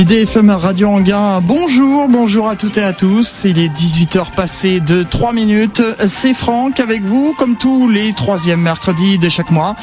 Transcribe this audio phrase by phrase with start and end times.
[0.00, 3.44] IDFM Radio Anguin, bonjour, bonjour à toutes et à tous.
[3.44, 5.82] Il est 18h passé de 3 minutes.
[6.06, 9.76] C'est Franck avec vous, comme tous les troisièmes mercredis de chaque mois.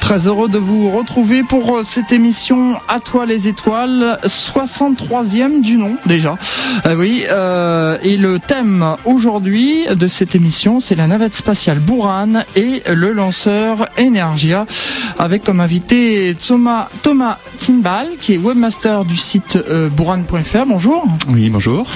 [0.00, 5.96] Très heureux de vous retrouver pour cette émission À toi les étoiles, 63e du nom
[6.06, 6.38] déjà.
[6.86, 12.44] Euh, oui, euh, et le thème aujourd'hui de cette émission, c'est la navette spatiale Buran
[12.54, 14.66] et le lanceur Energia,
[15.18, 20.66] avec comme invité Thomas, Thomas Timbal, qui est webmaster du site euh, bourran.fr.
[20.66, 21.04] Bonjour.
[21.28, 21.86] Oui, bonjour.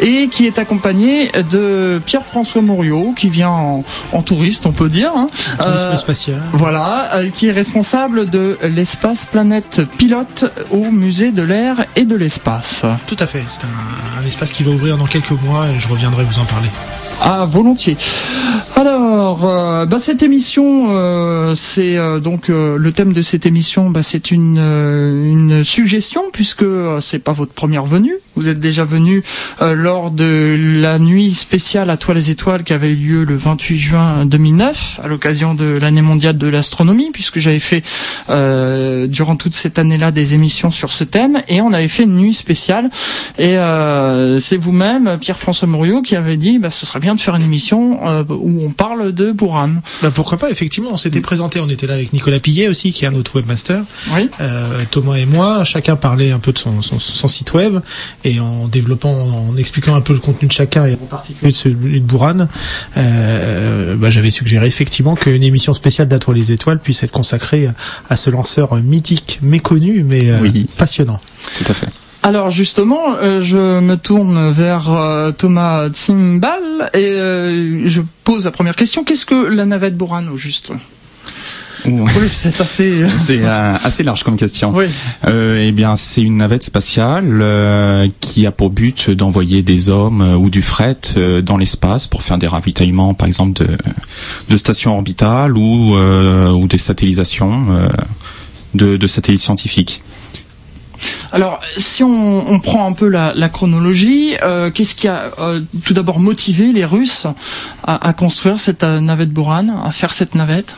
[0.00, 5.10] Et qui est accompagné de Pierre-François Mouriot, qui vient en, touriste, on peut dire.
[5.16, 5.28] Hein.
[5.58, 6.42] Tourisme spatial.
[6.52, 12.16] Voilà, euh, qui est responsable de l'espace planète pilote au musée de l'air et de
[12.16, 12.84] l'espace.
[13.06, 13.42] Tout à fait.
[13.46, 16.44] C'est un, un espace qui va ouvrir dans quelques mois et je reviendrai vous en
[16.44, 16.68] parler.
[17.20, 17.96] Ah, volontiers.
[18.76, 24.02] Alors, euh, bah, cette émission, euh, c'est euh, donc le thème de cette émission, bah,
[24.02, 26.64] c'est une, une suggestion puisque
[27.08, 28.16] c'est pas votre première venue.
[28.38, 29.22] Vous êtes déjà venu
[29.60, 33.76] lors de la nuit spéciale à Toi les étoiles qui avait eu lieu le 28
[33.76, 37.82] juin 2009 à l'occasion de l'année mondiale de l'astronomie puisque j'avais fait
[38.28, 42.34] durant toute cette année-là des émissions sur ce thème et on avait fait une nuit
[42.34, 42.90] spéciale
[43.38, 43.56] et
[44.38, 47.98] c'est vous-même Pierre-François Mouriot qui avait dit bah, ce serait bien de faire une émission
[48.28, 49.70] où on parle de Buran.
[50.02, 53.04] Bah pourquoi pas, effectivement, on s'était présenté, on était là avec Nicolas Pillet aussi, qui
[53.04, 53.82] est un autre webmaster.
[54.14, 54.28] Oui.
[54.40, 57.80] Euh, Thomas et moi, chacun parlait un peu de son, son, son, site web,
[58.24, 61.56] et en développant, en expliquant un peu le contenu de chacun, et en particulier de
[61.56, 62.48] celui de Buran,
[62.96, 67.68] euh, bah, j'avais suggéré effectivement qu'une émission spéciale d'Atoile les étoiles puisse être consacrée
[68.10, 71.20] à ce lanceur mythique, méconnu, mais euh, passionnant.
[71.58, 71.88] Tout à fait.
[72.22, 78.50] Alors justement, euh, je me tourne vers euh, Thomas Timbal et euh, je pose la
[78.50, 79.04] première question.
[79.04, 80.72] Qu'est-ce que la navette Burano, juste?
[81.86, 83.06] Oui, c'est assez.
[83.20, 84.72] c'est assez large comme question.
[84.74, 84.86] Oui.
[85.26, 90.62] eh bien, c'est une navette spatiale qui a pour but d'envoyer des hommes ou du
[90.62, 90.98] fret
[91.42, 93.76] dans l'espace pour faire des ravitaillements, par exemple de,
[94.48, 97.88] de stations orbitales ou ou des satellisations
[98.74, 100.02] de, de satellites scientifiques.
[101.32, 106.20] Alors, si on, prend un peu la, chronologie, euh, qu'est-ce qui a euh, tout d'abord
[106.20, 107.26] motivé les Russes
[107.84, 110.76] à, construire cette euh, navette Buran, à faire cette navette?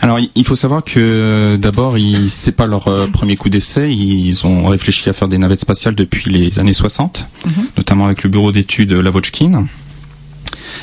[0.00, 1.96] Alors, il faut savoir que d'abord,
[2.28, 3.92] c'est pas leur premier coup d'essai.
[3.92, 7.52] Ils ont réfléchi à faire des navettes spatiales depuis les années 60, mhm.
[7.76, 9.66] notamment avec le bureau d'études Lavochkin.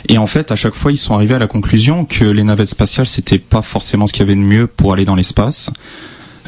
[0.09, 2.69] Et en fait, à chaque fois, ils sont arrivés à la conclusion que les navettes
[2.69, 5.69] spatiales, c'était pas forcément ce qu'il y avait de mieux pour aller dans l'espace.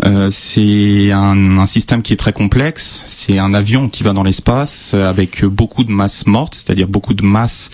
[0.06, 3.04] Euh, c'est un, un, système qui est très complexe.
[3.08, 7.24] C'est un avion qui va dans l'espace avec beaucoup de masse morte, c'est-à-dire beaucoup de
[7.24, 7.72] masse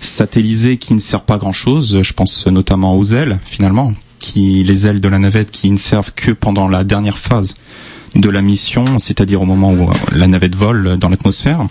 [0.00, 2.00] satellisée qui ne sert pas grand-chose.
[2.02, 6.12] Je pense notamment aux ailes, finalement, qui les ailes de la navette qui ne servent
[6.14, 7.54] que pendant la dernière phase
[8.14, 11.66] de la mission, c'est-à-dire au moment où la navette vole dans l'atmosphère.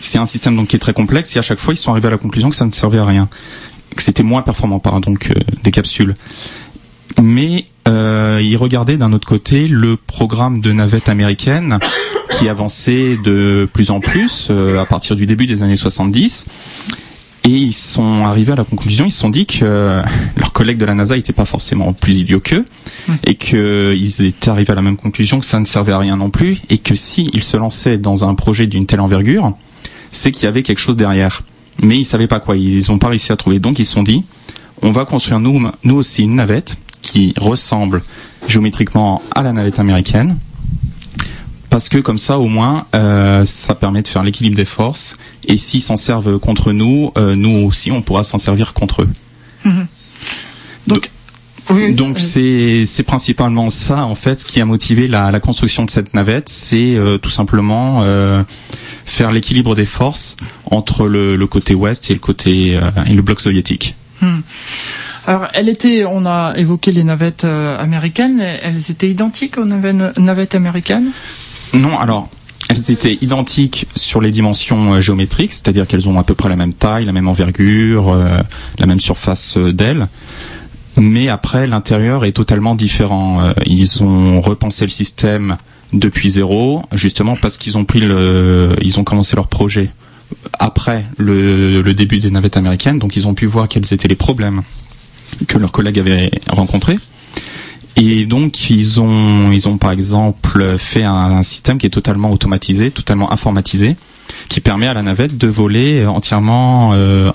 [0.00, 2.08] C'est un système donc qui est très complexe et à chaque fois ils sont arrivés
[2.08, 3.28] à la conclusion que ça ne servait à rien,
[3.96, 6.14] que c'était moins performant pardon que des capsules.
[7.22, 11.78] Mais euh, il regardait d'un autre côté le programme de navette américaine
[12.32, 16.46] qui avançait de plus en plus euh, à partir du début des années 70.
[17.44, 20.02] Et ils sont arrivés à la conclusion, ils se sont dit que euh,
[20.36, 22.64] leurs collègues de la NASA n'étaient pas forcément plus idiots qu'eux,
[23.24, 26.30] et qu'ils étaient arrivés à la même conclusion que ça ne servait à rien non
[26.30, 29.54] plus, et que s'ils se lançaient dans un projet d'une telle envergure,
[30.10, 31.42] c'est qu'il y avait quelque chose derrière.
[31.82, 33.58] Mais ils savaient pas quoi, ils n'ont pas réussi à trouver.
[33.58, 34.24] Donc ils se sont dit,
[34.82, 38.02] on va construire nous, nous aussi une navette qui ressemble
[38.48, 40.36] géométriquement à la navette américaine
[41.70, 45.16] parce que comme ça au moins euh, ça permet de faire l'équilibre des forces
[45.46, 49.08] et s'ils s'en servent contre nous, euh, nous aussi on pourra s'en servir contre eux.
[49.64, 49.86] Mhm.
[50.86, 51.10] Donc,
[51.94, 56.14] donc c'est c'est principalement ça en fait qui a motivé la, la construction de cette
[56.14, 58.04] navette, c'est euh, tout simplement
[59.04, 60.36] faire l'équilibre des forces
[60.66, 63.94] entre le, le, côté ouest et le côté et le bloc soviétique.
[64.20, 64.42] Mhm.
[65.26, 70.54] Alors, elle était, on a évoqué les navettes euh, américaines, elles étaient identiques aux navettes
[70.54, 71.10] américaines?
[71.74, 72.28] Non, alors,
[72.68, 76.56] elles étaient identiques sur les dimensions euh, géométriques, c'est-à-dire qu'elles ont à peu près la
[76.56, 78.38] même taille, la même envergure, euh,
[78.78, 80.08] la même surface d'aile.
[80.96, 83.52] Mais après, l'intérieur est totalement différent.
[83.64, 85.56] ils ont repensé le système
[85.92, 89.90] depuis zéro, justement parce qu'ils ont pris ils ont commencé leur projet
[90.58, 94.16] après le, le, début des navettes américaines, donc ils ont pu voir quels étaient les
[94.16, 94.62] problèmes
[95.46, 96.98] que leurs collègues avaient rencontrés.
[97.96, 102.90] Et donc ils ont ils ont par exemple fait un, système qui est totalement automatisé,
[102.90, 103.96] totalement informatisé,
[104.48, 107.30] qui permet à la navette de voler entièrement euh,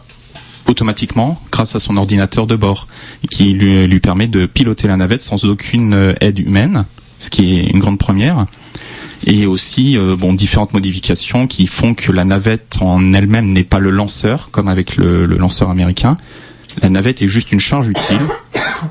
[0.68, 2.88] automatiquement grâce à son ordinateur de bord,
[3.30, 6.86] qui lui, lui, permet de piloter la navette sans aucune aide humaine
[7.18, 8.46] ce qui est une grande première.
[9.26, 13.90] Et aussi, bon, différentes modifications qui font que la navette en elle-même n'est pas le
[13.90, 16.18] lanceur, comme avec le, lanceur américain.
[16.82, 18.22] La navette est juste une charge utile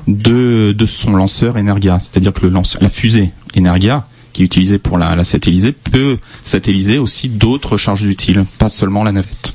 [0.07, 1.99] de, son lanceur Energia.
[1.99, 6.97] C'est-à-dire que le lance, la fusée Energia, qui est utilisée pour la, satelliser, peut satelliser
[6.97, 9.53] aussi d'autres charges utiles, pas seulement la navette.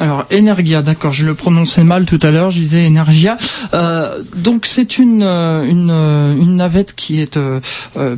[0.00, 3.36] Alors Energia, d'accord, je le prononçais mal tout à l'heure, je disais Energia.
[3.74, 7.60] Euh, donc c'est une, euh, euh, une navette qui est euh,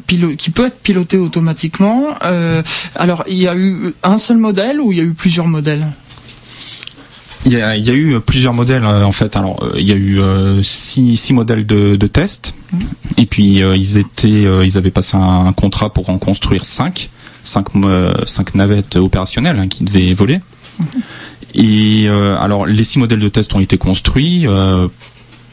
[0.06, 2.14] qui peut être pilotée automatiquement.
[2.94, 5.86] alors il y a eu un seul modèle ou il y a eu plusieurs modèles?
[7.44, 9.36] Il y, a, il y a eu plusieurs modèles en fait.
[9.36, 10.20] Alors il y a eu
[10.62, 12.78] six, six modèles de, de test mmh.
[13.18, 17.10] et puis ils étaient ils avaient passé un, contrat pour en construire cinq
[17.42, 17.66] cinq,
[18.24, 20.40] cinq navettes opérationnelles hein, qui devaient voler.
[20.78, 20.84] Mmh.
[21.54, 24.88] Et euh, alors les six modèles de test ont été construits euh,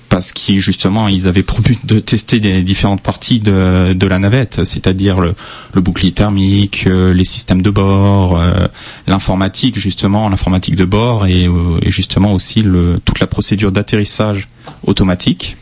[0.09, 4.19] parce qu'ils justement ils avaient pour but de tester des différentes parties de, de la
[4.19, 5.35] navette, c'est-à-dire le,
[5.73, 8.41] le, bouclier thermique, euh, les systèmes de bord,
[9.07, 11.47] l'informatique justement, l'informatique de bord et,
[11.81, 14.47] et, justement aussi le, toute la procédure d'atterrissage
[14.85, 15.57] automatique.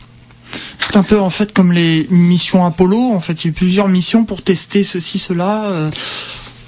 [0.78, 3.12] C'est un peu en fait comme les missions Apollo.
[3.12, 5.90] En fait, il y a eu plusieurs missions pour tester ceci, cela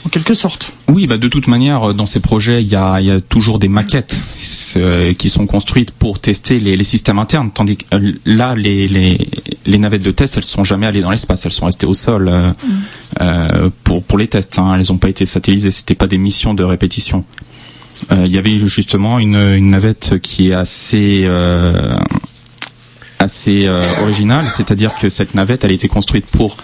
[0.05, 0.73] en quelque sorte.
[0.89, 3.69] Oui, bah de toute manière, dans ces projets, il y a, y a, toujours des
[3.69, 4.21] maquettes
[4.77, 7.51] euh, qui sont construites pour tester les, les systèmes internes.
[7.53, 9.19] Tandis que euh, là, les, les,
[9.67, 12.29] les, navettes de test, elles sont jamais allées dans l'espace, elles sont restées au sol
[12.29, 12.55] euh, mm.
[13.21, 14.59] euh pour, pour les tests.
[14.59, 14.75] Hein.
[14.75, 17.25] Elles n'ont pas été satellisées, c'était pas des missions de répétition.
[18.11, 21.29] Il y avait justement une, une, navette qui est assez
[23.21, 26.57] assez euh, original, c'est-à-dire que cette navette, elle a été construite pour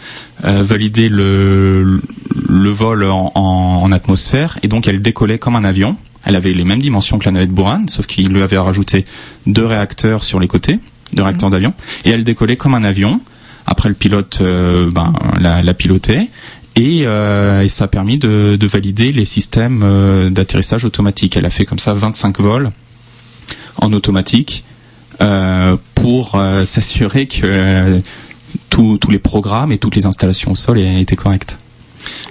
[0.45, 2.01] euh, valider le,
[2.49, 5.97] le vol en, en, atmosphère, et donc elle décollait comme un avion.
[6.25, 9.05] Elle avait les mêmes dimensions que la navette Buran, sauf qu'il lui avait rajouté
[9.47, 10.81] deux réacteurs sur les côtés,
[11.13, 11.29] deux mhm.
[11.29, 11.75] réacteurs d'avion,
[12.05, 13.21] et elle décollait comme un avion.
[13.67, 16.29] Après, le pilote euh, ben, la, la pilotait,
[16.75, 21.37] et, euh, et, ça a permis de, de valider les systèmes euh, d'atterrissage automatique.
[21.37, 22.71] Elle a fait comme ça 25 vols
[23.79, 24.65] en automatique
[25.95, 28.01] pour euh, s'assurer que euh,
[28.71, 31.59] tous les programmes et toutes les installations au sol étaient correctes.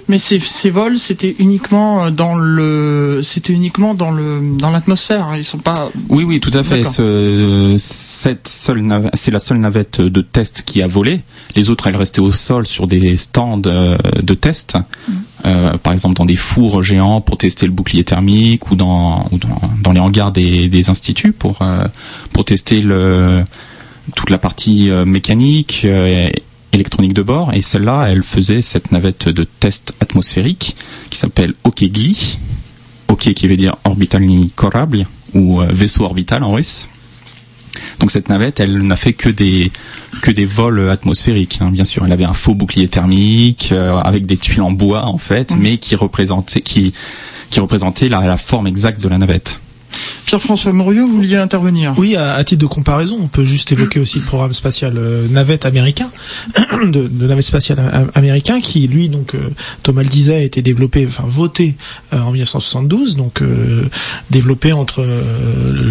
[0.08, 5.28] Mais ces, ces vols, c'était uniquement dans le, c'était uniquement dans le, dans l'atmosphère.
[5.36, 5.90] Ils sont pas.
[6.08, 6.84] Oui, oui, tout à fait.
[6.84, 11.20] Ce, cette seule c'est la seule navette de test qui a volé.
[11.56, 14.78] Les autres, elles restaient au sol sur des stands de test.
[15.08, 15.12] Mm.
[15.44, 19.28] Euh, par exemple dans des fours géants pour tester le bouclier thermique ou dans,
[19.82, 21.86] dans, les hangars des, instituts pour, euh,
[22.32, 22.82] pour tester
[24.14, 25.86] toute la partie euh, mécanique
[26.72, 27.52] électronique de bord.
[27.52, 30.74] Et celle-là elle faisait cette navette de test atmosphérique
[31.10, 32.38] qui s'appelle OKGLI
[33.08, 34.24] OK qui veut dire orbital
[34.54, 36.88] corable ou vaisseau orbital en russe
[38.00, 39.70] donc cette navette, elle n'a fait que des
[40.22, 41.58] que des vols atmosphériques.
[41.60, 45.06] Hein, bien sûr, elle avait un faux bouclier thermique euh, avec des tuiles en bois
[45.06, 45.58] en fait, mmh.
[45.58, 46.92] mais qui représentait qui
[47.50, 49.60] qui représentait la, la forme exacte de la navette.
[50.26, 51.94] Pierre-François Mourieux, vous vouliez intervenir?
[51.96, 55.66] Oui, à, titre de comparaison, on peut juste évoquer aussi le programme spatial euh, navette
[55.66, 56.10] américain,
[56.82, 59.38] de, de, navette spatiale américain, qui lui, donc euh,
[59.84, 61.76] Thomas le disait, a été développé, enfin voté
[62.12, 63.42] euh, en 1972, donc
[64.30, 65.06] développé entre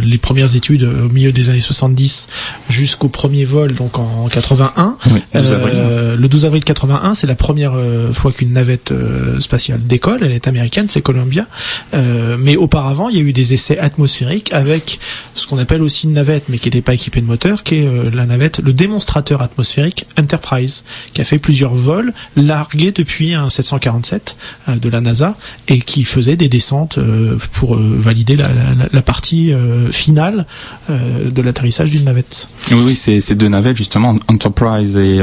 [0.03, 2.27] les premières études au milieu des années 70
[2.69, 4.97] jusqu'au premier vol, donc en, 81.
[5.33, 7.73] le 12 avril 81, c'est la première
[8.13, 8.93] fois qu'une navette
[9.39, 10.19] spatiale décolle.
[10.23, 11.47] Elle est américaine, c'est Columbia.
[11.93, 14.99] mais auparavant, il y a eu des essais atmosphérique avec
[15.35, 17.87] ce qu'on appelle aussi une navette, mais qui n'était pas équipée de moteur, qui est
[17.87, 20.83] euh, la navette, le démonstrateur atmosphérique Enterprise,
[21.13, 24.37] qui a fait plusieurs vols largués depuis un 747
[24.67, 25.37] euh, de la NASA
[25.69, 29.53] et qui faisait des descentes euh, pour valider la, partie
[29.91, 30.45] finale
[30.89, 32.49] de l'atterrissage d'une navette.
[32.71, 35.19] Oui, oui, ces deux navettes justement, Enterprise et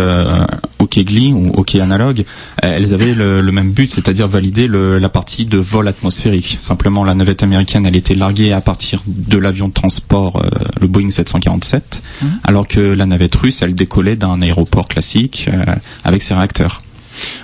[0.83, 2.25] Okegli ou OK Analog,
[2.63, 6.57] elles avaient le, le même but, c'est-à-dire valider le, la partie de vol atmosphérique.
[6.59, 10.49] Simplement, la navette américaine, elle était larguée à partir de l'avion de transport, euh,
[10.81, 12.27] le Boeing 747, mmh.
[12.45, 15.65] alors que la navette russe, elle décollait d'un aéroport classique euh,
[16.05, 16.83] avec ses réacteurs.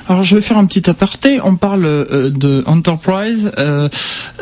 [0.08, 1.40] Alors je vais faire un petit aparté.
[1.42, 3.50] On parle euh, de Enterprise.
[3.58, 3.88] Euh,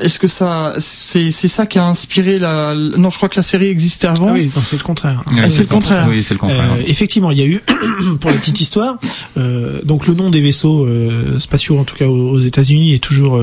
[0.01, 3.69] Est-ce que ça, c'est ça qui a inspiré la Non, je crois que la série
[3.69, 4.29] existait avant.
[4.29, 5.25] Ah oui, c'est le contraire.
[5.49, 6.07] c'est le contraire.
[6.09, 6.73] Oui, c'est le contraire.
[6.73, 7.61] Euh, effectivement, il y a eu,
[8.21, 8.99] pour la petite histoire,
[9.37, 13.43] euh, donc le nom des vaisseaux euh, spatiaux, en tout cas aux, États-Unis, est toujours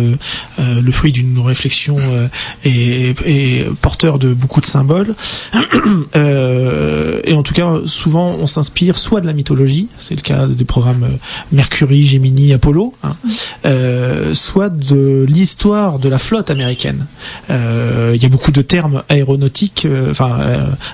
[0.58, 1.98] le fruit d'une réflexion
[2.64, 5.16] et, et, porteur de beaucoup de symboles.
[6.16, 10.66] et en tout cas, souvent, on s'inspire soit de la mythologie, c'est le cas des
[10.66, 11.08] programmes
[11.52, 13.16] Mercure Mercury, Gemini, Apollo, hein,
[14.34, 17.06] soit de l'histoire de la flotte américaine.
[17.50, 20.38] Il y a beaucoup de termes aéronautiques, enfin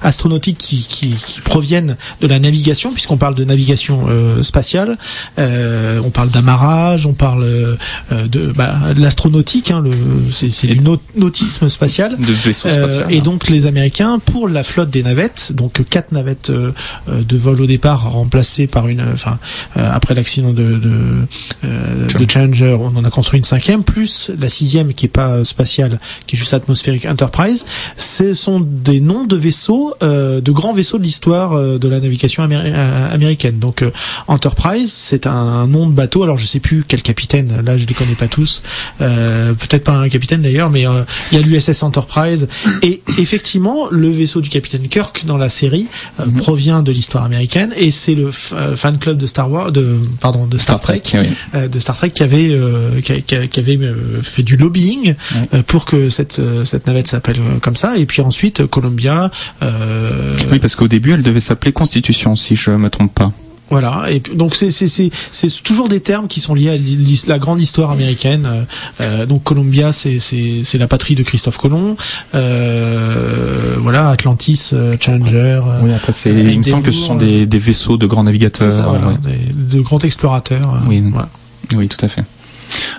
[0.02, 4.08] astronautiques qui, qui, qui, proviennent de la navigation, puisqu'on parle de navigation
[4.42, 4.98] spatiale.
[5.38, 7.78] on parle d'amarrage, on parle
[8.12, 9.84] de, bah, de l'astronautique, hein,
[10.32, 10.82] c'est du
[11.16, 12.18] nautisme spatial.
[12.18, 13.06] De vaisseau spatial.
[13.10, 17.68] et donc les Américains, pour la flotte des navettes, donc quatre navettes de vol au
[17.68, 19.38] départ remplacées par une, enfin
[19.76, 24.94] après l'accident de, de, de Challenger, on en a construit une cinquième, plus la sixième
[24.94, 27.66] qui est pas spatiale, qui est juste atmosphérique Enterprise.
[27.96, 33.60] Ce sont des noms de vaisseaux, de grands vaisseaux de l'histoire de la navigation américaine.
[33.60, 33.84] Donc
[34.28, 36.24] Enterprise, c'est un nom de bateau.
[36.24, 37.62] Alors je sais plus quel capitaine.
[37.66, 38.64] Là, je les connais pas tous.
[39.02, 42.48] Euh, Peut-être pas un capitaine d'ailleurs, mais euh, il y a l'USS Enterprise.
[42.82, 45.88] Et effectivement, le vaisseau du capitaine Kirk dans la série
[46.20, 46.38] euh, mm -hmm.
[46.38, 48.30] provient de l'histoire américaine et c'est le
[48.82, 51.70] fan club de Star Wars, de pardon, de Star, Star Trek, oui.
[51.70, 52.58] de Star Trek qui avait
[53.04, 53.80] qui, qui, qui, avait
[54.22, 55.62] fait du lobbying oui.
[55.64, 57.98] pour que cette cette navette s'appelle comme ça.
[57.98, 59.32] Et puis ensuite Columbia.
[59.62, 63.32] oui, parce qu'au début, elle devait s'appeler Constitution, si je me trompe pas.
[63.70, 67.40] Voilà, et donc c'est c'est c'est c'est toujours des termes qui sont liés à la
[67.40, 68.66] grande histoire américaine.
[69.02, 71.96] Euh, donc Columbia, c'est c'est c'est la patrie de Christophe Colomb.
[72.36, 75.62] Euh, voilà, Atlantis, Challenger.
[75.84, 76.32] Oui, après c'est.
[76.32, 79.78] il me semble que ce sont des des vaisseaux de grands navigateurs, ça, voilà, des,
[79.78, 80.82] de grands explorateurs.
[80.88, 81.30] Oui, voilà.
[81.76, 82.24] oui, tout à fait.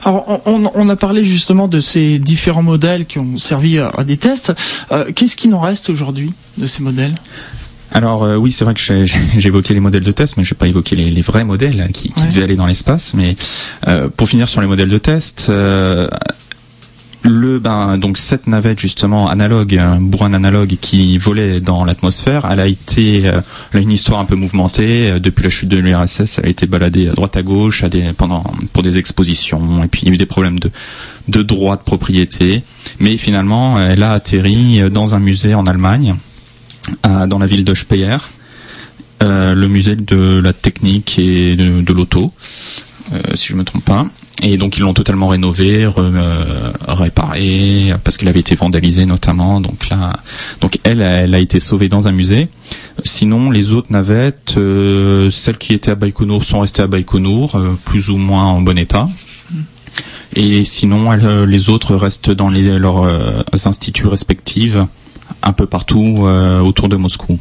[0.04, 4.04] Alors, on, on, a parlé justement de ces différents modèles qui ont servi à, à
[4.04, 4.52] des tests.
[4.92, 7.14] Euh, Qu'est-ce qui nous reste aujourd'hui de ces modèles?
[7.92, 9.06] Alors euh, oui, c'est vrai que j'ai
[9.46, 12.10] évoqué les modèles de test, mais je n'ai pas évoqué les, les, vrais modèles qui,
[12.10, 12.28] qui ouais.
[12.28, 13.14] devaient aller dans l'espace.
[13.14, 13.36] Mais
[13.88, 16.08] euh, pour finir sur les modèles de test, euh,
[17.22, 22.60] le ben donc cette navette justement analogue, un bourrin analogue qui volait dans l'atmosphère, elle
[22.60, 23.40] a été, euh,
[23.72, 25.18] elle a une histoire un peu mouvementée.
[25.20, 28.12] depuis la chute de l'URSS, elle a été baladée à droite à gauche à des,
[28.12, 30.70] pendant pour des expositions, et puis il y a eu des problèmes de
[31.28, 32.62] de droit de propriété.
[32.98, 36.16] Mais finalement, elle a atterri dans un musée en Allemagne
[37.04, 37.74] dans la ville de
[39.22, 42.32] euh, le musée de la technique et de, l'auto,
[43.12, 44.06] euh, si je me trompe pas.
[44.42, 49.60] Et donc ils l'ont totalement rénové, euh, réparé, parce qu'elle avait été vandalisée notamment.
[49.60, 50.14] Donc là,
[50.62, 52.48] donc elle, elle a été sauvée dans un musée.
[53.04, 54.54] Sinon, les autres navettes,
[55.30, 59.06] celles qui étaient à Baïkonour sont restées à Baïkonour, plus ou moins en bon état.
[60.34, 61.10] Et sinon,
[61.44, 63.06] les autres restent dans leurs
[63.52, 64.78] instituts respectifs
[65.42, 67.38] un peu partout euh, autour de Moscou.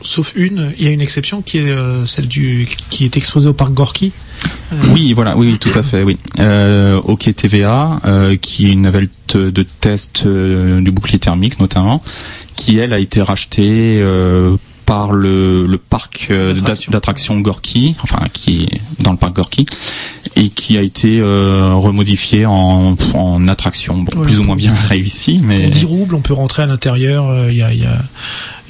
[0.00, 3.48] Sauf une, il y a une exception qui est euh, celle du qui est exposée
[3.48, 4.12] au parc Gorky.
[4.72, 4.76] Euh...
[4.92, 6.16] Oui, voilà, oui, tout à fait, oui.
[6.38, 8.00] Euh, OK TVA,
[8.40, 12.00] qui est une navette de test du bouclier thermique notamment,
[12.54, 14.00] qui elle a été rachetée
[14.88, 16.32] par le, le parc
[16.88, 19.66] d'attractions Gorky, enfin qui est dans le parc Gorky,
[20.34, 24.72] et qui a été euh, remodifié en, en attraction, bon, ouais, plus ou moins bien
[24.88, 27.50] réussi, mais pour 10 roubles, on peut rentrer à l'intérieur.
[27.50, 27.98] Il y a, y a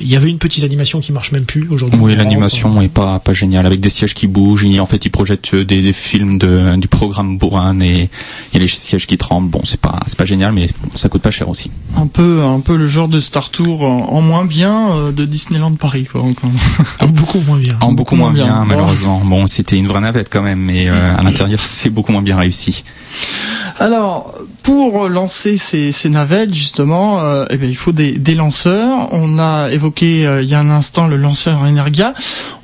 [0.01, 1.99] il y avait une petite animation qui marche même plus aujourd'hui.
[2.01, 4.65] Oui, l'animation est pas pas géniale avec des sièges qui bougent.
[4.65, 8.09] Et en fait, ils projettent des, des films de, du programme Bourrin et
[8.53, 9.51] il y a les sièges qui tremblent.
[9.51, 11.71] Bon, c'est pas c'est pas génial, mais ça coûte pas cher aussi.
[11.97, 15.75] Un peu un peu le genre de Star Tour en moins bien euh, de Disneyland
[15.75, 16.23] Paris quoi.
[17.01, 17.77] en beaucoup moins bien.
[17.81, 19.23] En beaucoup, beaucoup moins, moins bien, bien, malheureusement.
[19.25, 22.37] Bon, c'était une vraie navette quand même, mais euh, à l'intérieur c'est beaucoup moins bien
[22.37, 22.85] réussi.
[23.81, 24.35] Alors,
[24.69, 29.09] pour lancer ces, ces navettes, justement, euh, eh bien, il faut des, lanceurs.
[29.13, 32.13] On a évoqué euh, il y a un instant le lanceur Energia.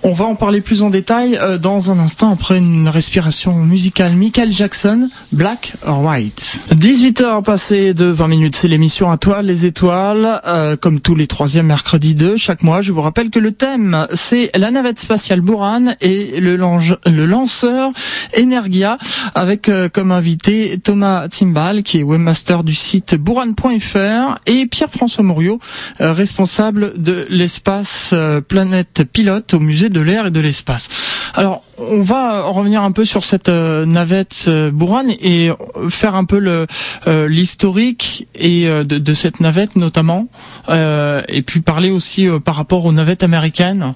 [0.07, 4.15] On va en parler plus en détail euh, dans un instant après une respiration musicale.
[4.15, 6.59] Michael Jackson, Black or White.
[6.73, 11.15] 18 heures passées de 20 minutes, c'est l'émission à toi les étoiles, euh, comme tous
[11.15, 12.83] les troisièmes mercredis de chaque mois.
[12.83, 17.91] Je vous rappelle que le thème, c'est la navette spatiale Buran et le, lanceur
[18.39, 18.99] Energia,
[19.35, 25.61] avec euh, comme invité Thomas Timbal, qui est webmaster du site buran.fr, et Pierre-François Mouriot,
[25.99, 28.15] responsable de l'espace
[28.49, 30.89] Planète Pilote au musée de l'air et de l'espace.
[31.35, 35.51] Alors, on va revenir un peu sur cette euh, navette euh, Buran et
[35.89, 36.67] faire un peu le
[37.07, 40.29] euh, l'historique et de, de, cette navette notamment,
[40.69, 43.95] et puis parler aussi par rapport aux navettes américaines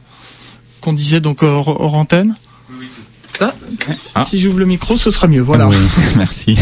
[0.81, 2.37] qu'on disait donc hors, hors antenne.
[3.41, 3.55] Ah,
[4.17, 4.25] ah.
[4.25, 5.41] Si j'ouvre le micro, ce sera mieux.
[5.41, 5.69] Voilà.
[5.69, 5.77] Oui,
[6.17, 6.59] merci.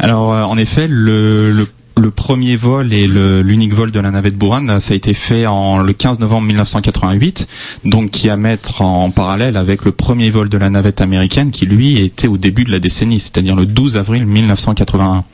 [0.00, 4.80] Alors, en effet, le, le le premier vol et l'unique vol de la navette Buran,
[4.80, 7.46] ça a été fait en le 15 novembre 1988,
[7.84, 11.66] donc qui à mettre en parallèle avec le premier vol de la navette américaine qui
[11.66, 15.24] lui était au début de la décennie, c'est-à-dire le 12 avril 1981.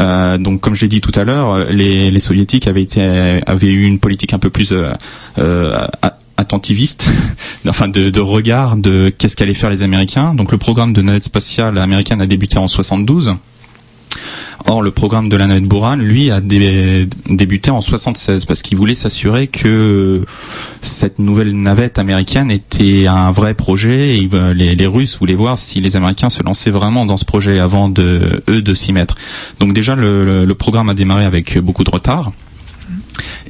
[0.00, 3.72] Euh, donc, comme je l'ai dit tout à l'heure, les, les, soviétiques avaient été avaient
[3.72, 4.92] eu une politique un peu plus euh,
[5.38, 5.86] euh,
[6.36, 7.08] attentiviste,
[7.68, 10.34] enfin de, de regard de qu'est-ce qu'allaient faire les Américains.
[10.34, 13.36] Donc le programme de navette spatiale américaine a débuté en 72.
[14.66, 18.94] Or, le programme de la navette Buran, lui, a débuté en 76 parce qu'il voulait
[18.94, 20.24] s'assurer que
[20.80, 24.16] cette nouvelle navette américaine était un vrai projet.
[24.16, 27.88] Et les, Russes voulaient voir si les Américains se lançaient vraiment dans ce projet avant
[27.88, 29.16] de eux de s'y mettre.
[29.60, 32.32] Donc déjà, le programme a démarré avec beaucoup de retard.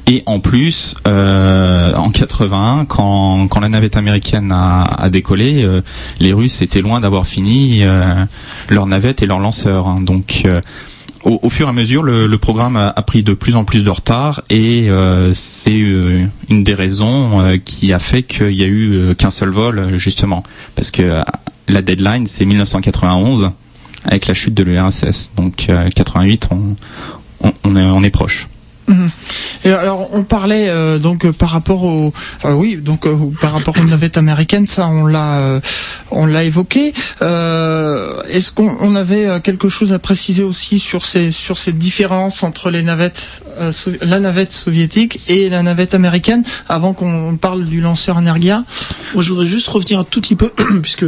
[0.07, 5.81] Et en plus, euh, en 81, quand, quand la navette américaine a, décollé, euh,
[6.19, 8.23] les Russes étaient loin d'avoir fini euh,
[8.69, 9.87] leur navette et leur lanceur.
[9.87, 10.01] Hein.
[10.01, 10.43] Donc,
[11.23, 14.43] au, fur et à mesure, le, programme a, pris de plus en plus de retard
[14.51, 14.89] et
[15.33, 16.29] c'est une
[16.63, 20.43] des raisons qui a fait qu'il y a eu qu'un seul vol, justement,
[20.75, 21.23] parce que
[21.67, 23.49] la deadline c'est 1991
[24.03, 25.31] avec la chute de l'URSS.
[25.35, 26.75] Donc 88, on,
[27.63, 28.45] on est proche.
[29.65, 32.13] Et alors on parlait euh, donc euh, par rapport au
[32.45, 35.59] euh, oui donc euh, par rapport aux navettes américaines ça on l'a euh,
[36.11, 36.93] on l'a évoqué.
[37.19, 42.69] Est-ce qu'on on avait quelque chose à préciser aussi sur ces sur ces différences entre
[42.69, 43.43] les navettes
[44.01, 48.63] la navette soviétique et la navette américaine avant qu'on parle du lanceur Energia?
[49.15, 50.51] Moi je voudrais juste revenir un tout petit peu
[50.83, 51.05] puisque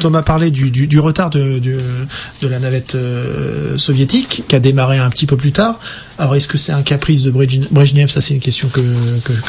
[0.00, 1.76] Thomas parlait du, du, du retard de, de,
[2.40, 2.96] de la navette
[3.76, 5.78] soviétique qui a démarré un petit peu plus tard
[6.18, 8.80] alors est-ce que c'est un caprice de Brejnev Ça c'est une question que,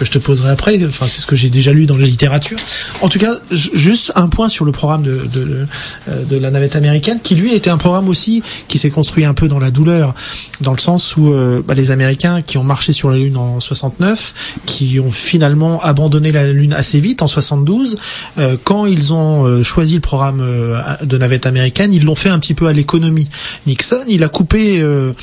[0.01, 0.79] je te poserai après.
[0.85, 2.57] Enfin c'est ce que j'ai déjà lu dans la littérature.
[3.01, 7.35] En tout cas, juste un point sur le programme de, de, la navette américaine, qui
[7.35, 10.13] lui était un programme aussi qui s'est construit un peu dans la douleur,
[10.61, 13.59] dans le sens où euh, bah, les Américains qui ont marché sur la Lune en
[13.59, 14.33] 69,
[14.65, 17.97] qui ont finalement abandonné la Lune assez vite en 72,
[18.37, 22.29] euh, quand ils ont euh, choisi le programme euh, de navette américaine, ils l'ont fait
[22.29, 23.29] un petit peu à l'économie.
[23.67, 25.13] Nixon, il a coupé euh,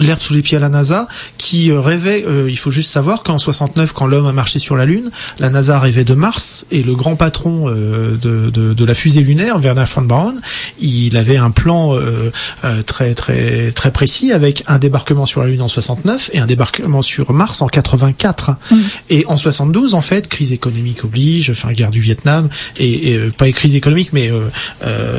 [0.00, 1.08] l'herbe sous les pieds à la NASA,
[1.38, 4.76] qui euh, rêvait, euh, il faut juste savoir qu'en 69, quand l'homme a marché sur
[4.76, 8.84] la Lune, la NASA rêvait de Mars, et le grand patron euh, de, de, de,
[8.84, 10.36] la fusée lunaire, Werner von Braun,
[10.80, 12.30] il avait un plan euh,
[12.64, 16.46] euh, très très très précis, avec un débarquement sur la Lune en 69 et un
[16.46, 18.50] débarquement sur Mars en 84.
[18.50, 18.76] Mmh.
[19.10, 22.48] Et en 72, en fait, crise économique oblige, enfin guerre du Vietnam,
[22.78, 24.30] et, et pas crise économique, mais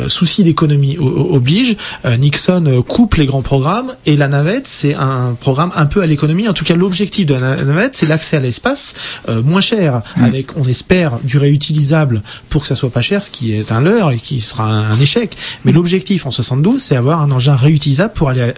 [0.07, 5.85] souci d'économie oblige, Nixon coupe les grands programmes, et la navette c'est un programme un
[5.85, 6.47] peu à l'économie.
[6.47, 8.95] En tout cas, l'objectif de la navette, c'est l'accès à l'espace
[9.29, 10.23] euh, moins cher, mmh.
[10.23, 13.81] avec, on espère, du réutilisable pour que ça soit pas cher, ce qui est un
[13.81, 15.35] leurre et qui sera un, un échec.
[15.63, 18.53] Mais l'objectif en 72, c'est avoir un engin réutilisable pour aller à,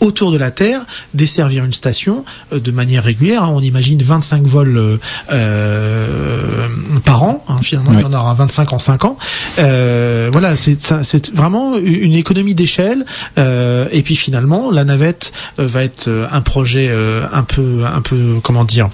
[0.00, 0.82] autour de la Terre,
[1.14, 3.42] desservir une station euh, de manière régulière.
[3.42, 3.52] Hein.
[3.52, 4.98] On imagine 25 vols
[5.30, 6.68] euh,
[7.04, 7.44] par an.
[7.48, 7.96] Hein, finalement, oui.
[8.00, 9.18] il y en aura 25 en 5 ans.
[9.58, 13.04] Euh, voilà, c'est vraiment une économie d'échelle.
[13.38, 16.90] Euh, et puis finalement, la navette va être un projet
[17.32, 18.90] un peu, un peu, comment dire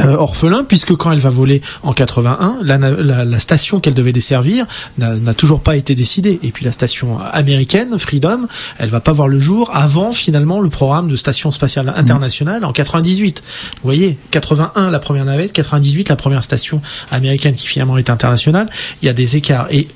[0.00, 4.12] euh, orphelin puisque quand elle va voler en 81, la, la, la station qu'elle devait
[4.12, 4.64] desservir
[4.96, 6.40] n'a toujours pas été décidée.
[6.42, 8.46] Et puis la station américaine, Freedom,
[8.78, 12.72] elle va pas voir le jour avant finalement le programme de station spatiale internationale en
[12.72, 13.42] 98.
[13.42, 18.70] Vous voyez, 81 la première navette, 98 la première station américaine qui finalement est internationale.
[19.02, 19.88] Il y a des écarts et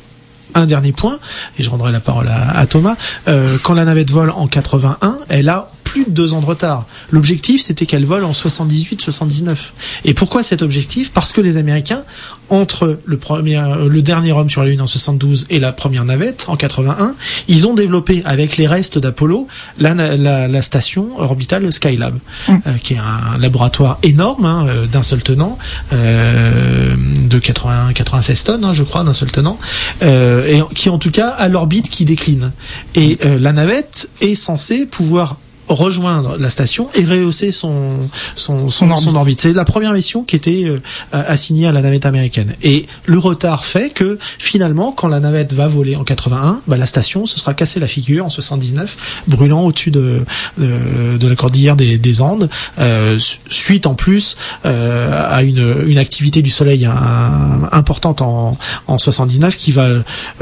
[0.57, 1.19] un dernier point,
[1.59, 2.97] et je rendrai la parole à, Thomas.
[3.29, 6.85] Euh, quand la navette vole en 81, elle a plus de deux ans de retard.
[7.11, 9.57] L'objectif, c'était qu'elle vole en 78-79.
[10.05, 11.13] Et pourquoi cet objectif?
[11.13, 12.03] Parce que les Américains,
[12.51, 16.47] entre le, premier, le dernier homme sur la Lune en 72 et la première navette
[16.49, 17.15] en 81,
[17.47, 19.47] ils ont développé avec les restes d'Apollo
[19.79, 22.19] la, la, la, station orbitale Skylab,
[22.49, 22.53] mm.
[22.67, 25.57] euh, qui est un laboratoire énorme hein, euh, d'un seul tenant,
[25.93, 29.59] euh, de 80, 96 tonnes, hein, je crois, d'un seul tenant,
[30.03, 32.53] euh, et qui en tout cas a l'orbite qui décline.
[32.97, 35.37] Et euh, la navette est censée pouvoir
[35.69, 39.05] rejoindre la station et rehausser son son, son, orbite.
[39.05, 39.41] son orbite.
[39.41, 42.55] C'est la première mission qui était euh, assignée à la navette américaine.
[42.63, 46.87] Et le retard fait que finalement, quand la navette va voler en 81, bah, la
[46.87, 50.25] station se sera cassée la figure en 79, brûlant au-dessus de,
[50.59, 52.49] de, de la cordillère des, des Andes,
[52.79, 58.99] euh, suite en plus euh, à une, une activité du Soleil un, importante en, en
[58.99, 59.89] 79 qui va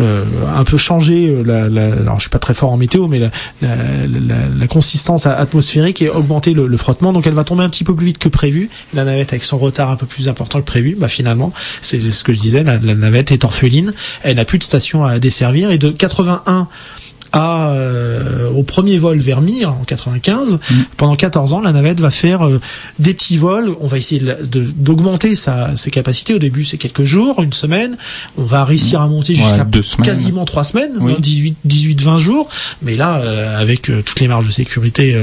[0.00, 3.18] euh, un peu changer la, la, alors je suis pas très fort en météo, mais
[3.18, 3.30] la,
[3.62, 7.12] la, la, la consistance atmosphérique et augmenter le, frottement.
[7.12, 8.68] Donc elle va tomber un petit peu plus vite que prévu.
[8.94, 12.24] La navette avec son retard un peu plus important que prévu, bah finalement, c'est ce
[12.24, 15.78] que je disais, la navette est orpheline, elle n'a plus de station à desservir et
[15.78, 16.68] de 81
[17.34, 20.74] à, euh, au premier vol vers Mir en 95, mm.
[20.96, 22.48] pendant 14 ans, la navette va faire
[23.00, 23.74] des petits vols.
[23.80, 26.32] On va essayer d'augmenter sa, ses capacités.
[26.32, 27.96] Au début, c'est quelques jours, une semaine.
[28.38, 29.66] On va réussir à monter jusqu'à
[30.02, 32.48] quasiment trois semaines, 18, 18, 20 jours.
[32.82, 33.20] Mais là,
[33.58, 35.20] avec toutes les marges de sécurité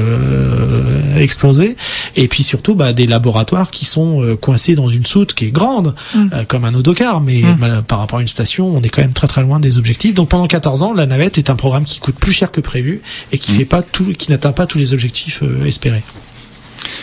[1.17, 1.77] explosées,
[2.17, 5.95] et puis surtout bah, des laboratoires qui sont coincés dans une soute qui est grande,
[6.13, 6.29] mm.
[6.47, 7.83] comme un autocar, mais mm.
[7.87, 10.13] par rapport à une station, on est quand même très très loin des objectifs.
[10.13, 13.01] Donc pendant 14 ans, la navette est un programme qui coûte plus cher que prévu
[13.31, 13.55] et qui mm.
[13.55, 16.03] fait pas tout, qui n'atteint pas tous les objectifs euh, espérés.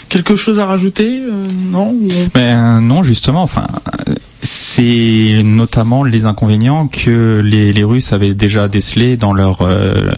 [0.09, 1.95] Quelque chose à rajouter euh, Non
[2.35, 3.43] ben, Non, justement.
[3.43, 3.67] Enfin,
[4.43, 10.11] c'est notamment les inconvénients que les, les, Russes avaient déjà décelés dans leur euh,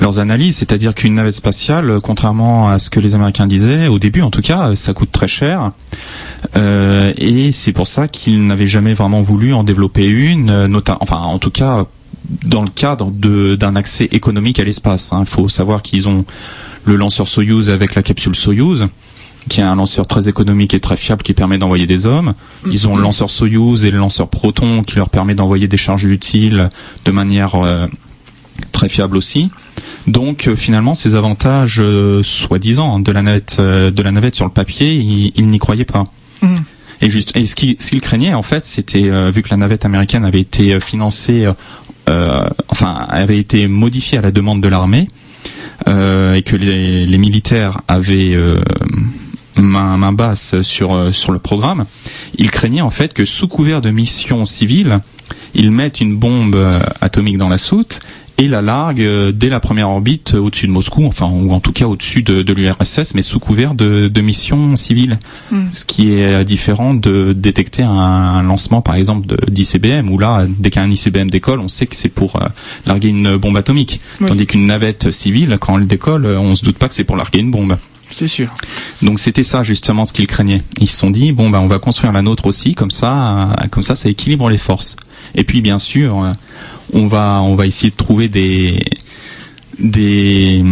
[0.00, 4.20] leurs analyses, c'est-à-dire qu'une navette spatiale, contrairement à ce que les Américains disaient au début,
[4.20, 5.70] en tout cas, ça coûte très cher.
[6.56, 10.68] Euh, et c'est pour ça qu'ils n'avaient jamais vraiment voulu en développer une,
[11.00, 11.86] enfin en tout cas
[12.44, 15.10] dans le cadre d'un accès économique à l'espace.
[15.12, 15.24] Il hein.
[15.24, 16.24] faut savoir qu'ils ont
[16.84, 18.86] le lanceur Soyuz avec la capsule Soyuz,
[19.48, 22.34] qui est un lanceur très économique et très fiable qui permet d'envoyer des hommes.
[22.70, 26.04] Ils ont le lanceur Soyuz et le lanceur Proton qui leur permet d'envoyer des charges
[26.04, 26.68] utiles
[27.04, 27.86] de manière euh,
[28.70, 29.50] très fiable aussi.
[30.06, 34.52] Donc euh, finalement, ces avantages euh, soi-disant de la navette, de la navette sur le
[34.52, 36.04] papier, ils, n'y croyaient pas.
[36.40, 36.56] Mm.
[37.00, 40.38] Et juste, et ce qu'ils craignait en fait, c'était vu que la navette américaine avait
[40.38, 41.48] été financée,
[42.68, 45.08] enfin avait été modifiée à la demande de l'armée,
[45.86, 48.36] et que les, militaires avaient
[49.56, 51.84] main, main, basse sur sur le programme,
[52.38, 55.00] ils craignaient en fait que sous couvert de missions civiles,
[55.54, 56.56] ils mettent une bombe
[57.00, 58.00] atomique dans la soute
[58.38, 61.60] et la largue euh, dès la première orbite euh, au-dessus de Moscou, enfin ou en
[61.60, 65.18] tout cas au-dessus de, de l'URSS, mais sous couvert de, de missions civiles.
[65.50, 65.66] Hmm.
[65.72, 70.70] Ce qui est euh, différent de détecter un, lancement par exemple d'ICBM, où là, dès
[70.70, 72.38] qu'un ICBM décolle, on sait que c'est pour
[72.86, 74.00] larguer une bombe atomique.
[74.26, 77.40] Tandis qu'une navette civile, quand elle décolle, on se doute pas que c'est pour larguer
[77.40, 77.76] une bombe.
[78.10, 78.54] C'est sûr.
[79.00, 80.62] Donc c'était ça justement ce qu'ils craignaient.
[80.80, 83.82] Ils se sont dit bon ben on va construire la nôtre aussi comme ça, comme
[83.82, 84.96] ça ça équilibre les forces.
[85.34, 86.32] Et puis bien sûr
[86.92, 88.82] on va on va essayer de trouver des
[89.78, 90.64] des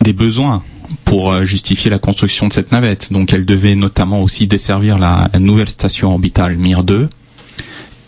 [0.00, 0.62] des besoins
[1.04, 3.12] pour euh, justifier la construction de cette navette.
[3.12, 7.08] Donc elle devait notamment aussi desservir la, nouvelle station orbitale Mir 2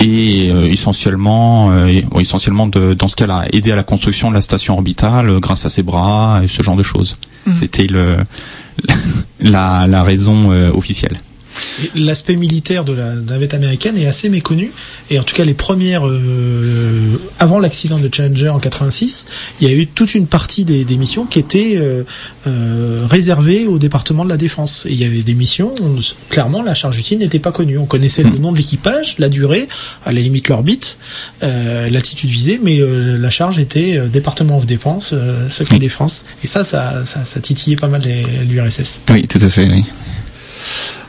[0.01, 4.43] et euh, essentiellement euh, essentiellement de, dans ce cas-là aider à la construction de la
[4.43, 7.19] station orbitale grâce à ses bras et ce genre de choses.
[7.47, 7.55] Mmh.
[7.55, 8.17] C'était le
[9.41, 11.19] la, la raison officielle.
[11.95, 14.73] L'aspect militaire de la navette américaine est assez méconnu.
[15.11, 19.27] Et en tout cas, les premières, euh, avant l'accident de Challenger en 86,
[19.61, 22.03] il y a eu toute une partie des, des missions qui étaient euh,
[22.47, 24.87] euh, réservées au département de la défense.
[24.87, 27.79] Et il y avait des missions, où, clairement, la charge utile n'était pas connue.
[27.79, 28.41] On connaissait le hmm.
[28.41, 29.69] nom de l'équipage, la durée,
[30.05, 30.99] à la limite l'orbite,
[31.43, 35.15] euh, l'altitude visée, mais euh, la charge était département of défense,
[35.49, 36.25] secret défense.
[36.45, 38.03] Et ça, ça, ça, ça titillait pas mal
[38.49, 39.01] l'URSS.
[39.11, 39.69] Oui, tout à fait.
[39.71, 39.85] Oui.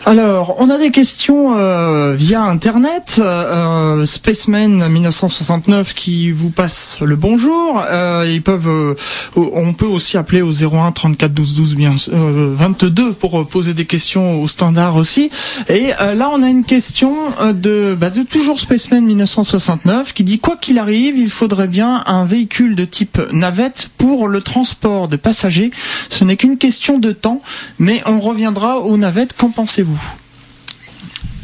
[0.07, 3.19] Alors, on a des questions euh, via Internet.
[3.19, 7.83] Euh, Spaceman 1969 qui vous passe le bonjour.
[7.85, 8.95] Euh, ils peuvent, euh,
[9.35, 14.41] on peut aussi appeler au 01 34 12 12 bien 22 pour poser des questions
[14.41, 15.29] au standard aussi.
[15.67, 17.13] Et là, on a une question
[17.53, 22.23] de, bah, de toujours Spaceman 1969 qui dit quoi qu'il arrive, il faudrait bien un
[22.23, 25.69] véhicule de type navette pour le transport de passagers.
[26.09, 27.41] Ce n'est qu'une question de temps,
[27.77, 29.33] mais on reviendra aux navettes.
[29.37, 29.96] Qu'en pensez-vous?